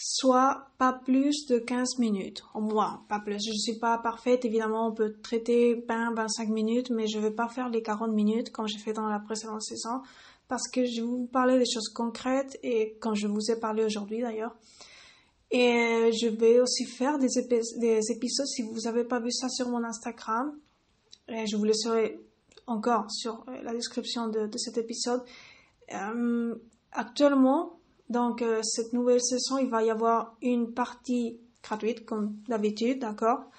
soit 0.00 0.68
pas 0.78 0.92
plus 0.92 1.46
de 1.46 1.58
15 1.58 1.98
minutes, 1.98 2.44
au 2.54 2.60
moins, 2.60 3.04
pas 3.08 3.18
plus. 3.18 3.44
Je 3.44 3.52
suis 3.52 3.78
pas 3.80 3.98
parfaite, 3.98 4.44
évidemment, 4.44 4.86
on 4.86 4.92
peut 4.92 5.16
traiter 5.22 5.84
20, 5.88 6.14
25 6.14 6.48
minutes, 6.50 6.90
mais 6.90 7.08
je 7.08 7.18
vais 7.18 7.32
pas 7.32 7.48
faire 7.48 7.68
les 7.68 7.82
40 7.82 8.12
minutes 8.12 8.52
comme 8.52 8.68
j'ai 8.68 8.78
fait 8.78 8.92
dans 8.92 9.08
la 9.08 9.18
précédente 9.18 9.60
saison, 9.62 10.00
parce 10.46 10.68
que 10.68 10.84
je 10.84 11.00
vais 11.00 11.06
vous 11.06 11.26
parler 11.26 11.58
des 11.58 11.66
choses 11.68 11.88
concrètes 11.88 12.56
et 12.62 12.96
quand 13.00 13.14
je 13.14 13.26
vous 13.26 13.50
ai 13.50 13.58
parlé 13.58 13.84
aujourd'hui 13.84 14.20
d'ailleurs. 14.20 14.54
Et 15.50 16.12
je 16.12 16.28
vais 16.28 16.60
aussi 16.60 16.84
faire 16.84 17.18
des, 17.18 17.28
des 17.78 18.12
épisodes, 18.12 18.46
si 18.46 18.62
vous 18.62 18.86
avez 18.86 19.02
pas 19.02 19.18
vu 19.18 19.32
ça 19.32 19.48
sur 19.48 19.68
mon 19.68 19.82
Instagram, 19.82 20.56
et 21.26 21.44
je 21.46 21.56
vous 21.56 21.64
laisserai 21.64 22.20
encore 22.68 23.10
sur 23.10 23.44
la 23.64 23.72
description 23.72 24.28
de, 24.28 24.46
de 24.46 24.58
cet 24.58 24.78
épisode. 24.78 25.22
Euh, 25.92 26.54
actuellement, 26.92 27.77
donc, 28.08 28.40
euh, 28.40 28.62
cette 28.62 28.92
nouvelle 28.92 29.20
session, 29.20 29.58
il 29.58 29.68
va 29.68 29.82
y 29.82 29.90
avoir 29.90 30.36
une 30.40 30.72
partie 30.72 31.38
gratuite, 31.62 32.06
comme 32.06 32.36
d'habitude, 32.48 33.00
d'accord? 33.00 33.50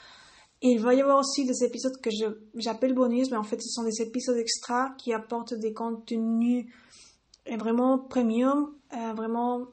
Il 0.61 0.79
va 0.79 0.93
y 0.93 1.01
avoir 1.01 1.19
aussi 1.19 1.45
des 1.45 1.63
épisodes 1.63 1.95
que 2.01 2.09
j'appelle 2.55 2.93
bonus, 2.93 3.29
mais 3.31 3.37
en 3.37 3.43
fait, 3.43 3.61
ce 3.61 3.69
sont 3.69 3.83
des 3.83 4.01
épisodes 4.01 4.37
extra 4.37 4.95
qui 4.97 5.13
apportent 5.13 5.53
des 5.53 5.73
contenus 5.73 6.65
euh, 7.47 7.57
vraiment 7.57 7.99
premium, 7.99 8.73
euh, 8.93 9.13
vraiment 9.13 9.67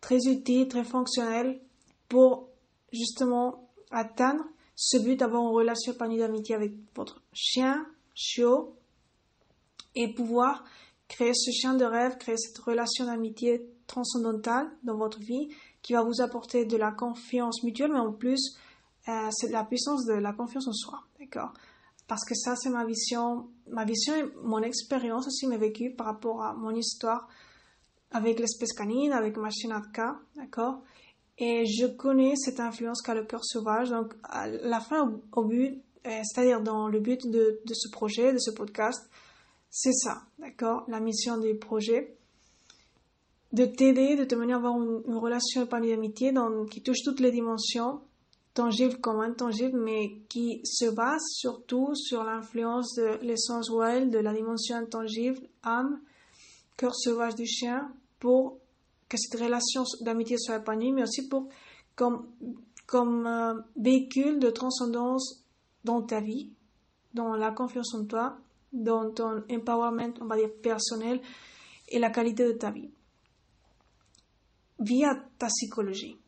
très 0.00 0.18
utiles, 0.26 0.68
très 0.68 0.84
fonctionnels 0.84 1.60
pour 2.08 2.48
justement 2.92 3.70
atteindre 3.90 4.44
ce 4.76 4.98
but 4.98 5.16
d'avoir 5.16 5.42
une 5.42 5.54
relation 5.54 5.92
épanouie 5.92 6.18
d'amitié 6.18 6.54
avec 6.54 6.72
votre 6.94 7.22
chien, 7.32 7.86
chiot, 8.14 8.76
et 9.94 10.12
pouvoir 10.12 10.64
créer 11.08 11.34
ce 11.34 11.50
chien 11.50 11.74
de 11.74 11.84
rêve, 11.84 12.16
créer 12.18 12.36
cette 12.36 12.58
relation 12.58 13.06
d'amitié 13.06 13.71
transcendantale 13.92 14.70
dans 14.82 14.96
votre 14.96 15.20
vie 15.20 15.48
qui 15.82 15.92
va 15.92 16.02
vous 16.02 16.20
apporter 16.22 16.64
de 16.64 16.76
la 16.76 16.92
confiance 16.92 17.62
mutuelle, 17.62 17.92
mais 17.92 17.98
en 17.98 18.12
plus, 18.12 18.56
euh, 19.08 19.28
c'est 19.30 19.50
la 19.50 19.64
puissance 19.64 20.06
de 20.06 20.14
la 20.14 20.32
confiance 20.32 20.66
en 20.66 20.72
soi, 20.72 21.00
d'accord? 21.20 21.52
Parce 22.08 22.24
que 22.24 22.34
ça, 22.34 22.56
c'est 22.56 22.70
ma 22.70 22.84
vision, 22.84 23.48
ma 23.68 23.84
vision 23.84 24.14
et 24.14 24.24
mon 24.42 24.62
expérience 24.62 25.26
aussi, 25.26 25.46
mes 25.46 25.58
vécu 25.58 25.90
par 25.90 26.06
rapport 26.06 26.42
à 26.42 26.54
mon 26.54 26.74
histoire 26.74 27.28
avec 28.10 28.40
l'espèce 28.40 28.72
canine, 28.72 29.12
avec 29.12 29.36
ma 29.36 29.50
chinatka, 29.50 30.18
d'accord? 30.36 30.82
Et 31.38 31.66
je 31.66 31.86
connais 31.86 32.34
cette 32.36 32.60
influence 32.60 33.02
qu'a 33.02 33.14
le 33.14 33.24
cœur 33.24 33.44
sauvage, 33.44 33.90
donc 33.90 34.14
à 34.22 34.48
la 34.48 34.80
fin, 34.80 35.20
au, 35.32 35.44
but, 35.44 35.82
euh, 36.06 36.20
c'est-à-dire 36.24 36.62
dans 36.62 36.88
le 36.88 37.00
but 37.00 37.26
de, 37.26 37.60
de 37.64 37.74
ce 37.74 37.90
projet, 37.90 38.32
de 38.32 38.38
ce 38.38 38.50
podcast, 38.50 39.10
c'est 39.70 39.92
ça, 39.92 40.22
d'accord? 40.38 40.84
La 40.88 41.00
mission 41.00 41.38
du 41.38 41.54
projet, 41.56 42.16
de 43.52 43.66
t'aider, 43.66 44.16
de 44.16 44.24
te 44.24 44.34
mener 44.34 44.54
à 44.54 44.56
avoir 44.56 44.76
une, 44.80 45.14
relation 45.14 45.62
épanouie 45.62 45.90
d'amitié 45.90 46.32
qui 46.70 46.82
touche 46.82 47.02
toutes 47.04 47.20
les 47.20 47.30
dimensions, 47.30 48.00
tangibles 48.54 48.98
comme 48.98 49.20
intangibles, 49.20 49.78
mais 49.78 50.22
qui 50.28 50.60
se 50.64 50.86
base 50.86 51.22
surtout 51.34 51.94
sur 51.94 52.24
l'influence 52.24 52.94
de 52.94 53.18
l'essence 53.22 53.70
wild, 53.70 54.10
de 54.10 54.18
la 54.18 54.32
dimension 54.32 54.76
intangible, 54.76 55.40
âme, 55.62 56.00
cœur 56.76 56.94
sauvage 56.94 57.34
du 57.34 57.46
chien, 57.46 57.92
pour 58.18 58.58
que 59.08 59.16
cette 59.18 59.38
relation 59.38 59.84
d'amitié 60.00 60.38
soit 60.38 60.56
épanouie, 60.56 60.92
mais 60.92 61.02
aussi 61.02 61.28
pour 61.28 61.48
comme, 61.94 62.26
comme 62.86 63.26
euh, 63.26 63.54
véhicule 63.76 64.38
de 64.38 64.48
transcendance 64.48 65.44
dans 65.84 66.00
ta 66.00 66.20
vie, 66.20 66.50
dans 67.12 67.34
la 67.34 67.50
confiance 67.50 67.94
en 67.94 68.06
toi, 68.06 68.38
dans 68.72 69.10
ton 69.10 69.44
empowerment, 69.50 70.14
on 70.22 70.24
va 70.24 70.36
dire, 70.36 70.50
personnel 70.62 71.20
et 71.90 71.98
la 71.98 72.08
qualité 72.08 72.46
de 72.46 72.52
ta 72.52 72.70
vie 72.70 72.88
via 74.82 75.14
ta 75.38 75.46
psychologie, 75.46 76.18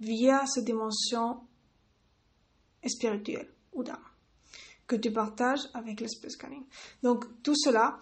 via 0.00 0.46
cette 0.46 0.64
dimension 0.64 1.40
spirituelle 2.86 3.48
ou 3.72 3.82
d'âme. 3.82 3.98
que 4.86 4.96
tu 4.96 5.12
partages 5.12 5.68
avec 5.74 6.00
l'espèce 6.00 6.36
canine. 6.36 6.64
Donc 7.02 7.26
tout 7.42 7.54
cela, 7.54 7.98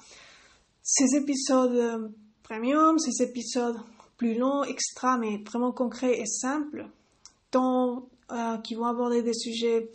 ces 0.82 1.16
épisodes 1.16 2.12
premium, 2.44 2.96
ces 2.98 3.24
épisodes 3.24 3.76
plus 4.16 4.34
longs, 4.38 4.62
extra, 4.62 5.18
mais 5.18 5.38
vraiment 5.38 5.72
concrets 5.72 6.20
et 6.20 6.26
simples, 6.26 6.86
tant, 7.50 8.08
euh, 8.30 8.58
qui 8.58 8.74
vont 8.74 8.86
aborder 8.86 9.22
des 9.22 9.34
sujets, 9.34 9.90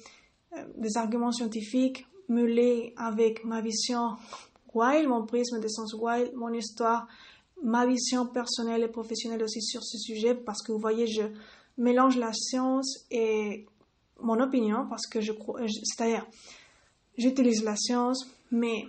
euh, 0.58 0.66
des 0.78 0.98
arguments 0.98 1.32
scientifiques, 1.32 2.06
mêlés 2.28 2.94
avec 2.98 3.44
ma 3.46 3.62
vision 3.62 4.18
wild, 4.74 5.08
mon 5.08 5.26
prisme 5.26 5.60
de 5.60 5.68
sens 5.68 5.94
wild, 5.94 6.34
mon 6.36 6.54
histoire, 6.54 7.08
ma 7.64 7.86
vision 7.86 8.26
personnelle 8.26 8.84
et 8.84 8.88
professionnelle 8.88 9.44
aussi 9.44 9.62
sur 9.62 9.84
ce 9.84 9.98
sujet, 9.98 10.36
parce 10.36 10.62
que 10.62 10.72
vous 10.72 10.80
voyez, 10.80 11.08
je 11.08 11.24
mélange 11.78 12.18
la 12.18 12.34
science 12.34 13.06
et 13.12 13.66
mon 14.20 14.40
opinion, 14.40 14.88
parce 14.90 15.08
que 15.08 15.22
je 15.22 15.32
crois, 15.32 15.62
c'est-à-dire, 15.68 16.26
j'utilise 17.18 17.64
la 17.64 17.76
science, 17.76 18.28
mais 18.52 18.86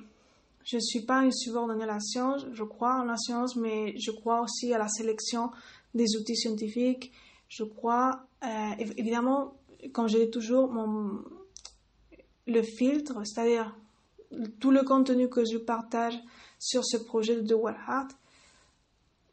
je 0.65 0.77
ne 0.77 0.81
suis 0.81 1.01
pas 1.01 1.23
une 1.23 1.33
subordonnée 1.33 1.85
à 1.85 1.87
la 1.87 2.01
science, 2.01 2.47
je 2.53 2.65
crois 2.65 3.01
en 3.01 3.05
la 3.05 3.17
science, 3.17 3.57
mais 3.57 3.95
je 3.99 4.11
crois 4.11 4.41
aussi 4.43 4.73
à 4.73 4.79
la 4.79 4.89
sélection 4.89 5.51
des 5.95 6.17
outils 6.17 6.37
scientifiques. 6.37 7.13
Je 7.49 7.65
crois, 7.65 8.25
euh, 8.45 8.49
évidemment, 8.97 9.55
comme 9.93 10.07
dis 10.07 10.31
toujours, 10.31 10.71
mon, 10.71 11.23
le 12.47 12.63
filtre, 12.63 13.21
c'est-à-dire 13.25 13.75
tout 14.61 14.71
le 14.71 14.83
contenu 14.83 15.29
que 15.29 15.45
je 15.45 15.59
partage 15.59 16.19
sur 16.59 16.85
ce 16.85 16.97
projet 16.97 17.43
de 17.43 17.55
Well 17.55 17.77
Heart, 17.89 18.17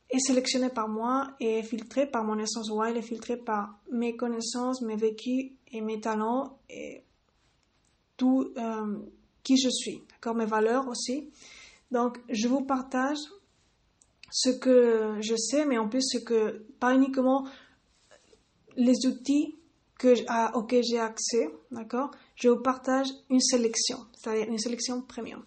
est 0.09 0.19
sélectionné 0.19 0.69
par 0.69 0.87
moi 0.87 1.31
et 1.39 1.61
filtré 1.63 2.07
par 2.07 2.23
mon 2.23 2.37
essence 2.39 2.69
wild, 2.71 2.97
est 2.97 3.01
filtré 3.01 3.37
par 3.37 3.79
mes 3.91 4.15
connaissances, 4.15 4.81
mes 4.81 4.95
vécus 4.95 5.51
et 5.71 5.81
mes 5.81 5.99
talents 5.99 6.57
et 6.69 7.03
tout 8.17 8.51
euh, 8.57 8.97
qui 9.43 9.57
je 9.57 9.69
suis, 9.69 10.03
d'accord, 10.09 10.35
mes 10.35 10.45
valeurs 10.45 10.87
aussi. 10.87 11.29
Donc, 11.91 12.19
je 12.29 12.47
vous 12.47 12.61
partage 12.61 13.17
ce 14.31 14.49
que 14.49 15.17
je 15.21 15.35
sais, 15.35 15.65
mais 15.65 15.77
en 15.77 15.87
plus 15.87 16.03
ce 16.03 16.17
que, 16.19 16.65
pas 16.79 16.93
uniquement 16.93 17.47
les 18.75 19.05
outils 19.05 19.55
que, 19.97 20.13
à, 20.27 20.55
auxquels 20.55 20.83
j'ai 20.83 20.99
accès, 20.99 21.49
d'accord, 21.71 22.11
je 22.35 22.49
vous 22.49 22.61
partage 22.61 23.07
une 23.29 23.41
sélection, 23.41 23.97
c'est-à-dire 24.13 24.47
une 24.47 24.57
sélection 24.57 25.01
premium. 25.01 25.43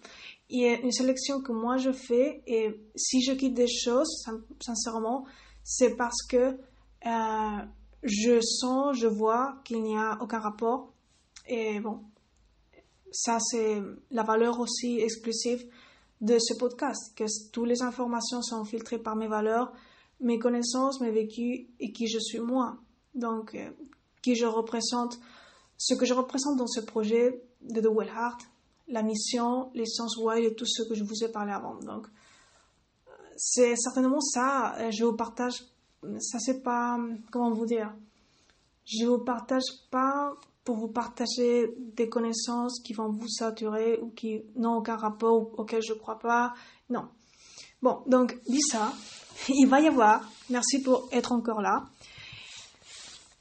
Il 0.55 0.61
y 0.61 0.67
a 0.67 0.79
une 0.79 0.91
sélection 0.91 1.41
que 1.41 1.51
moi 1.51 1.77
je 1.77 1.91
fais 1.91 2.43
et 2.45 2.79
si 2.95 3.23
je 3.23 3.31
quitte 3.31 3.55
des 3.55 3.67
choses, 3.67 4.23
sincèrement, 4.61 5.25
c'est 5.63 5.95
parce 5.95 6.21
que 6.29 6.59
euh, 7.07 7.65
je 8.03 8.39
sens, 8.39 8.95
je 8.95 9.07
vois 9.07 9.55
qu'il 9.65 9.81
n'y 9.81 9.97
a 9.97 10.15
aucun 10.21 10.37
rapport. 10.37 10.93
Et 11.47 11.79
bon, 11.79 12.01
ça 13.11 13.39
c'est 13.39 13.81
la 14.11 14.21
valeur 14.21 14.59
aussi 14.59 14.99
exclusive 14.99 15.67
de 16.21 16.37
ce 16.37 16.53
podcast, 16.53 17.17
que 17.17 17.23
toutes 17.51 17.67
les 17.67 17.81
informations 17.81 18.43
sont 18.43 18.63
filtrées 18.63 18.99
par 18.99 19.15
mes 19.15 19.27
valeurs, 19.27 19.73
mes 20.19 20.37
connaissances, 20.37 21.01
mes 21.01 21.09
vécus 21.09 21.67
et 21.79 21.91
qui 21.91 22.07
je 22.07 22.19
suis 22.19 22.39
moi. 22.39 22.77
Donc, 23.15 23.55
euh, 23.55 23.71
qui 24.21 24.35
je 24.35 24.45
représente, 24.45 25.19
ce 25.77 25.95
que 25.95 26.05
je 26.05 26.13
représente 26.13 26.57
dans 26.57 26.67
ce 26.67 26.79
projet 26.79 27.43
de 27.61 27.81
The 27.81 27.87
Well 27.87 28.07
Heart, 28.07 28.52
la 28.87 29.03
mission, 29.03 29.71
l'essence 29.73 30.17
wild 30.17 30.51
et 30.51 30.55
tout 30.55 30.65
ce 30.65 30.83
que 30.83 30.95
je 30.95 31.03
vous 31.03 31.23
ai 31.23 31.31
parlé 31.31 31.51
avant. 31.51 31.75
Donc, 31.75 32.07
c'est 33.37 33.75
certainement 33.75 34.21
ça. 34.21 34.75
Euh, 34.79 34.91
je 34.91 35.05
vous 35.05 35.15
partage, 35.15 35.63
ça 36.19 36.39
c'est 36.39 36.61
pas, 36.61 36.97
comment 37.31 37.51
vous 37.51 37.65
dire, 37.65 37.93
je 38.85 39.05
vous 39.05 39.19
partage 39.19 39.63
pas 39.89 40.33
pour 40.63 40.77
vous 40.77 40.87
partager 40.87 41.73
des 41.95 42.07
connaissances 42.07 42.81
qui 42.81 42.93
vont 42.93 43.09
vous 43.09 43.27
saturer 43.27 43.99
ou 44.01 44.09
qui 44.09 44.43
n'ont 44.55 44.77
aucun 44.77 44.95
rapport 44.95 45.35
ou 45.35 45.61
auxquelles 45.61 45.83
je 45.83 45.93
crois 45.93 46.19
pas. 46.19 46.53
Non. 46.89 47.09
Bon, 47.81 48.01
donc, 48.07 48.39
dit 48.47 48.61
ça, 48.61 48.93
il 49.49 49.67
va 49.67 49.81
y 49.81 49.87
avoir, 49.87 50.29
merci 50.49 50.81
pour 50.81 51.09
être 51.11 51.31
encore 51.31 51.61
là, 51.61 51.89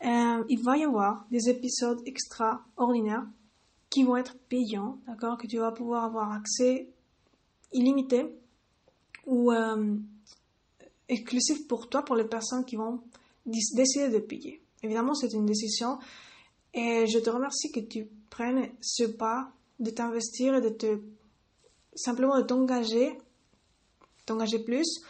euh, 0.04 0.44
il 0.48 0.60
va 0.64 0.76
y 0.76 0.84
avoir 0.84 1.24
des 1.30 1.48
épisodes 1.48 2.00
extraordinaires 2.06 3.24
qui 3.92 4.04
vont 4.04 4.16
être 4.16 4.38
payants, 4.48 4.98
d'accord, 5.06 5.36
que 5.36 5.46
tu 5.46 5.58
vas 5.58 5.70
pouvoir 5.70 6.04
avoir 6.04 6.32
accès 6.32 6.88
illimité 7.74 8.24
ou 9.26 9.52
euh, 9.52 9.96
exclusif 11.10 11.68
pour 11.68 11.90
toi, 11.90 12.02
pour 12.02 12.16
les 12.16 12.24
personnes 12.24 12.64
qui 12.64 12.76
vont 12.76 13.02
décider 13.44 14.08
de 14.08 14.18
payer. 14.18 14.62
Évidemment, 14.82 15.14
c'est 15.14 15.34
une 15.34 15.44
décision 15.44 15.98
et 16.72 17.06
je 17.06 17.18
te 17.18 17.28
remercie 17.28 17.70
que 17.70 17.80
tu 17.80 18.08
prennes 18.30 18.70
ce 18.80 19.04
pas 19.04 19.52
de 19.78 19.90
t'investir 19.90 20.54
et 20.54 20.62
de 20.62 20.70
te 20.70 20.98
simplement 21.94 22.38
de 22.38 22.44
t'engager, 22.44 23.18
t'engager 24.24 24.60
plus 24.60 25.02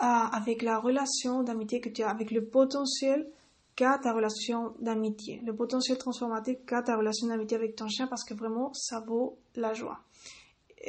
euh, 0.00 0.04
avec 0.04 0.62
la 0.62 0.78
relation 0.78 1.42
d'amitié 1.42 1.80
que 1.80 1.88
tu 1.88 2.04
as, 2.04 2.08
avec 2.08 2.30
le 2.30 2.44
potentiel 2.44 3.28
qu'a 3.76 3.98
ta 3.98 4.12
relation 4.12 4.74
d'amitié, 4.80 5.40
le 5.44 5.54
potentiel 5.54 5.98
transformatif 5.98 6.56
qu'a 6.66 6.82
ta 6.82 6.96
relation 6.96 7.28
d'amitié 7.28 7.56
avec 7.56 7.76
ton 7.76 7.88
chien 7.88 8.06
parce 8.06 8.24
que 8.24 8.34
vraiment 8.34 8.72
ça 8.72 9.00
vaut 9.00 9.38
la 9.54 9.74
joie. 9.74 10.00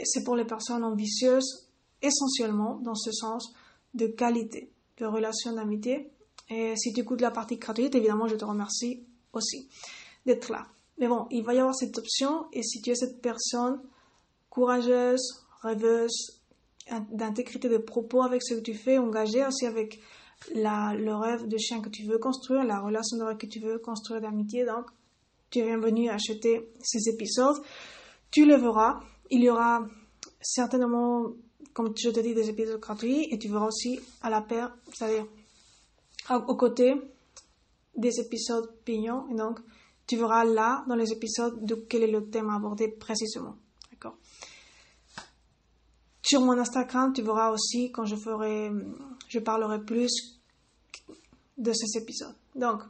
C'est 0.04 0.24
pour 0.24 0.36
les 0.36 0.46
personnes 0.46 0.84
ambitieuses 0.84 1.68
essentiellement 2.02 2.76
dans 2.78 2.96
ce 2.96 3.12
sens 3.12 3.54
de 3.94 4.08
qualité 4.08 4.72
de 4.98 5.06
relation 5.06 5.54
d'amitié. 5.54 6.10
Et 6.50 6.76
si 6.76 6.94
tu 6.94 7.02
écoutes 7.02 7.22
la 7.22 7.32
partie 7.32 7.58
gratuite, 7.58 7.96
évidemment, 7.96 8.28
je 8.28 8.36
te 8.36 8.46
remercie 8.46 9.04
aussi 9.34 9.70
d'être 10.26 10.52
là. 10.52 10.66
Mais 10.98 11.08
bon, 11.08 11.28
il 11.30 11.44
va 11.44 11.54
y 11.54 11.60
avoir 11.60 11.76
cette 11.76 11.98
option 11.98 12.48
et 12.54 12.64
si 12.64 12.82
tu 12.82 12.90
es 12.90 12.96
cette 12.96 13.22
personne 13.22 13.82
courageuse, 14.50 15.46
rêveuse, 15.62 16.42
d'intégrité 17.12 17.70
de 17.70 17.78
propos 17.78 18.24
avec 18.24 18.42
ce 18.42 18.56
que 18.56 18.62
tu 18.62 18.74
fais, 18.74 18.98
engagée 18.98 19.46
aussi 19.46 19.66
avec 19.66 20.00
le 20.54 21.14
rêve 21.16 21.48
de 21.48 21.58
chien 21.58 21.82
que 21.82 21.90
tu 21.90 22.04
veux 22.04 22.18
construire, 22.18 22.64
la 22.64 22.80
relation 22.80 23.18
de 23.18 23.24
rêve 23.24 23.38
que 23.38 23.48
tu 23.48 23.60
veux 23.60 23.80
construire 23.80 24.22
d'amitié, 24.22 24.66
donc 24.66 24.86
tu 25.50 25.60
es 25.60 25.66
bienvenu 25.66 26.10
à 26.10 26.16
acheter 26.16 26.70
ces 26.82 27.10
épisodes. 27.10 27.58
Tu 28.32 28.46
le 28.46 28.56
verras. 28.58 29.00
Il 29.30 29.44
y 29.44 29.50
aura 29.50 29.86
certainement, 30.42 31.32
comme 31.74 31.94
je 31.98 32.10
te 32.10 32.20
dis, 32.20 32.34
des 32.34 32.50
épisodes 32.50 32.80
gratuits 32.80 33.28
et 33.32 33.40
tu 33.40 33.50
verras 33.50 33.68
aussi 33.68 34.00
à 34.22 34.30
la 34.30 34.42
paire, 34.42 34.76
c'est-à-dire 34.94 35.26
aux 36.30 36.56
côtés 36.56 36.96
des 37.96 38.20
épisodes 38.20 38.70
payants. 38.84 39.28
Et 39.32 39.36
donc, 39.36 39.60
tu 40.06 40.16
verras 40.18 40.46
là, 40.46 40.86
dans 40.88 40.96
les 40.96 41.12
épisodes, 41.12 41.66
de 41.66 41.76
quel 41.76 42.04
est 42.04 42.12
le 42.12 42.30
thème 42.30 42.50
abordé 42.50 42.88
précisément. 42.88 43.56
D'accord 43.92 44.18
Sur 46.22 46.42
mon 46.42 46.58
Instagram, 46.58 47.14
tu 47.14 47.22
verras 47.22 47.52
aussi 47.52 47.92
quand 47.92 48.06
je 48.06 48.16
ferai, 48.16 48.72
je 49.28 49.40
parlerai 49.40 49.84
plus 49.84 50.40
de 51.58 51.74
ces 51.74 51.98
épisodes. 51.98 52.36
Donc, 52.56 52.82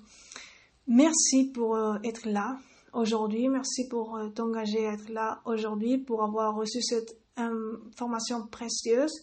merci 0.87 1.45
pour 1.45 1.75
euh, 1.75 1.97
être 2.03 2.27
là 2.27 2.57
aujourd'hui. 2.93 3.47
Merci 3.47 3.87
pour 3.87 4.17
euh, 4.17 4.29
t'engager 4.29 4.87
à 4.87 4.93
être 4.93 5.09
là 5.09 5.41
aujourd'hui, 5.45 5.97
pour 5.97 6.23
avoir 6.23 6.55
reçu 6.55 6.81
cette 6.81 7.17
information 7.37 8.47
précieuse 8.47 9.13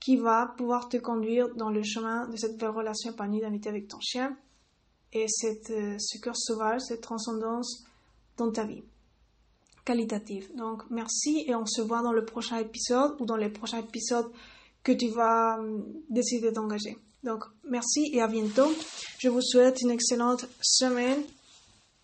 qui 0.00 0.16
va 0.16 0.52
pouvoir 0.56 0.88
te 0.88 0.96
conduire 0.96 1.54
dans 1.54 1.70
le 1.70 1.82
chemin 1.82 2.26
de 2.28 2.36
cette 2.36 2.58
belle 2.58 2.70
relation 2.70 3.12
épanouie 3.12 3.40
d'amitié 3.40 3.70
avec 3.70 3.88
ton 3.88 4.00
chien 4.00 4.36
et 5.12 5.26
cette, 5.28 5.70
euh, 5.70 5.96
ce 5.98 6.18
cœur 6.18 6.36
sauvage, 6.36 6.80
cette 6.80 7.02
transcendance 7.02 7.84
dans 8.36 8.50
ta 8.50 8.64
vie 8.64 8.82
qualitative. 9.84 10.50
Donc 10.56 10.82
merci 10.90 11.44
et 11.46 11.54
on 11.54 11.66
se 11.66 11.82
voit 11.82 12.02
dans 12.02 12.12
le 12.12 12.24
prochain 12.24 12.58
épisode 12.58 13.16
ou 13.20 13.26
dans 13.26 13.36
les 13.36 13.48
prochains 13.48 13.78
épisodes 13.78 14.30
que 14.82 14.92
tu 14.92 15.08
vas 15.08 15.58
hum, 15.58 15.84
décider 16.08 16.52
d'engager. 16.52 16.96
Donc 17.22 17.44
merci 17.68 18.10
et 18.12 18.20
à 18.20 18.26
bientôt. 18.26 18.72
Je 19.18 19.28
vous 19.28 19.42
souhaite 19.42 19.80
une 19.82 19.90
excellente 19.90 20.46
semaine 20.60 21.22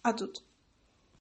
à 0.05 0.13
toutes. 0.13 0.48